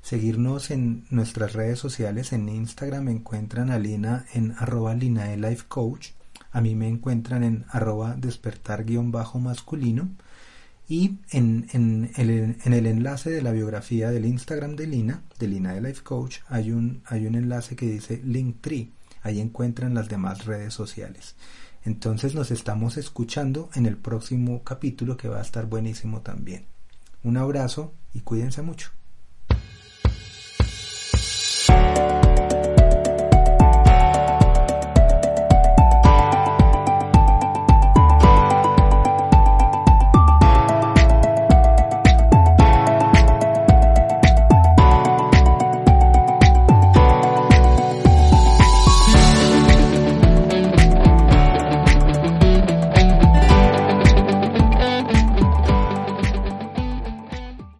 Seguirnos 0.00 0.70
en 0.70 1.06
nuestras 1.10 1.54
redes 1.54 1.80
sociales. 1.80 2.32
En 2.32 2.48
Instagram 2.48 3.06
me 3.06 3.10
encuentran 3.10 3.72
a 3.72 3.80
Lina 3.80 4.26
en 4.32 4.54
arroba 4.56 4.96
Coach. 5.66 6.10
A 6.52 6.60
mí 6.60 6.76
me 6.76 6.86
encuentran 6.86 7.42
en 7.42 7.64
arroba 7.68 8.14
despertar-masculino. 8.14 10.08
Y 10.88 11.18
en, 11.30 11.66
en, 11.72 12.12
el, 12.16 12.86
enlace 12.86 13.30
de 13.30 13.42
la 13.42 13.50
biografía 13.50 14.12
del 14.12 14.26
Instagram 14.26 14.76
de 14.76 14.86
Lina, 14.86 15.22
de 15.40 15.48
Lina 15.48 15.74
de 15.74 15.80
Life 15.80 16.02
Coach, 16.04 16.38
hay 16.48 16.70
un, 16.70 17.02
hay 17.06 17.26
un 17.26 17.34
enlace 17.34 17.74
que 17.74 17.86
dice 17.86 18.20
Linktree. 18.24 18.99
Ahí 19.22 19.40
encuentran 19.40 19.94
las 19.94 20.08
demás 20.08 20.44
redes 20.46 20.74
sociales. 20.74 21.36
Entonces 21.84 22.34
nos 22.34 22.50
estamos 22.50 22.96
escuchando 22.96 23.70
en 23.74 23.86
el 23.86 23.96
próximo 23.96 24.62
capítulo 24.64 25.16
que 25.16 25.28
va 25.28 25.38
a 25.38 25.42
estar 25.42 25.66
buenísimo 25.66 26.20
también. 26.20 26.66
Un 27.22 27.36
abrazo 27.36 27.94
y 28.12 28.20
cuídense 28.20 28.62
mucho. 28.62 28.90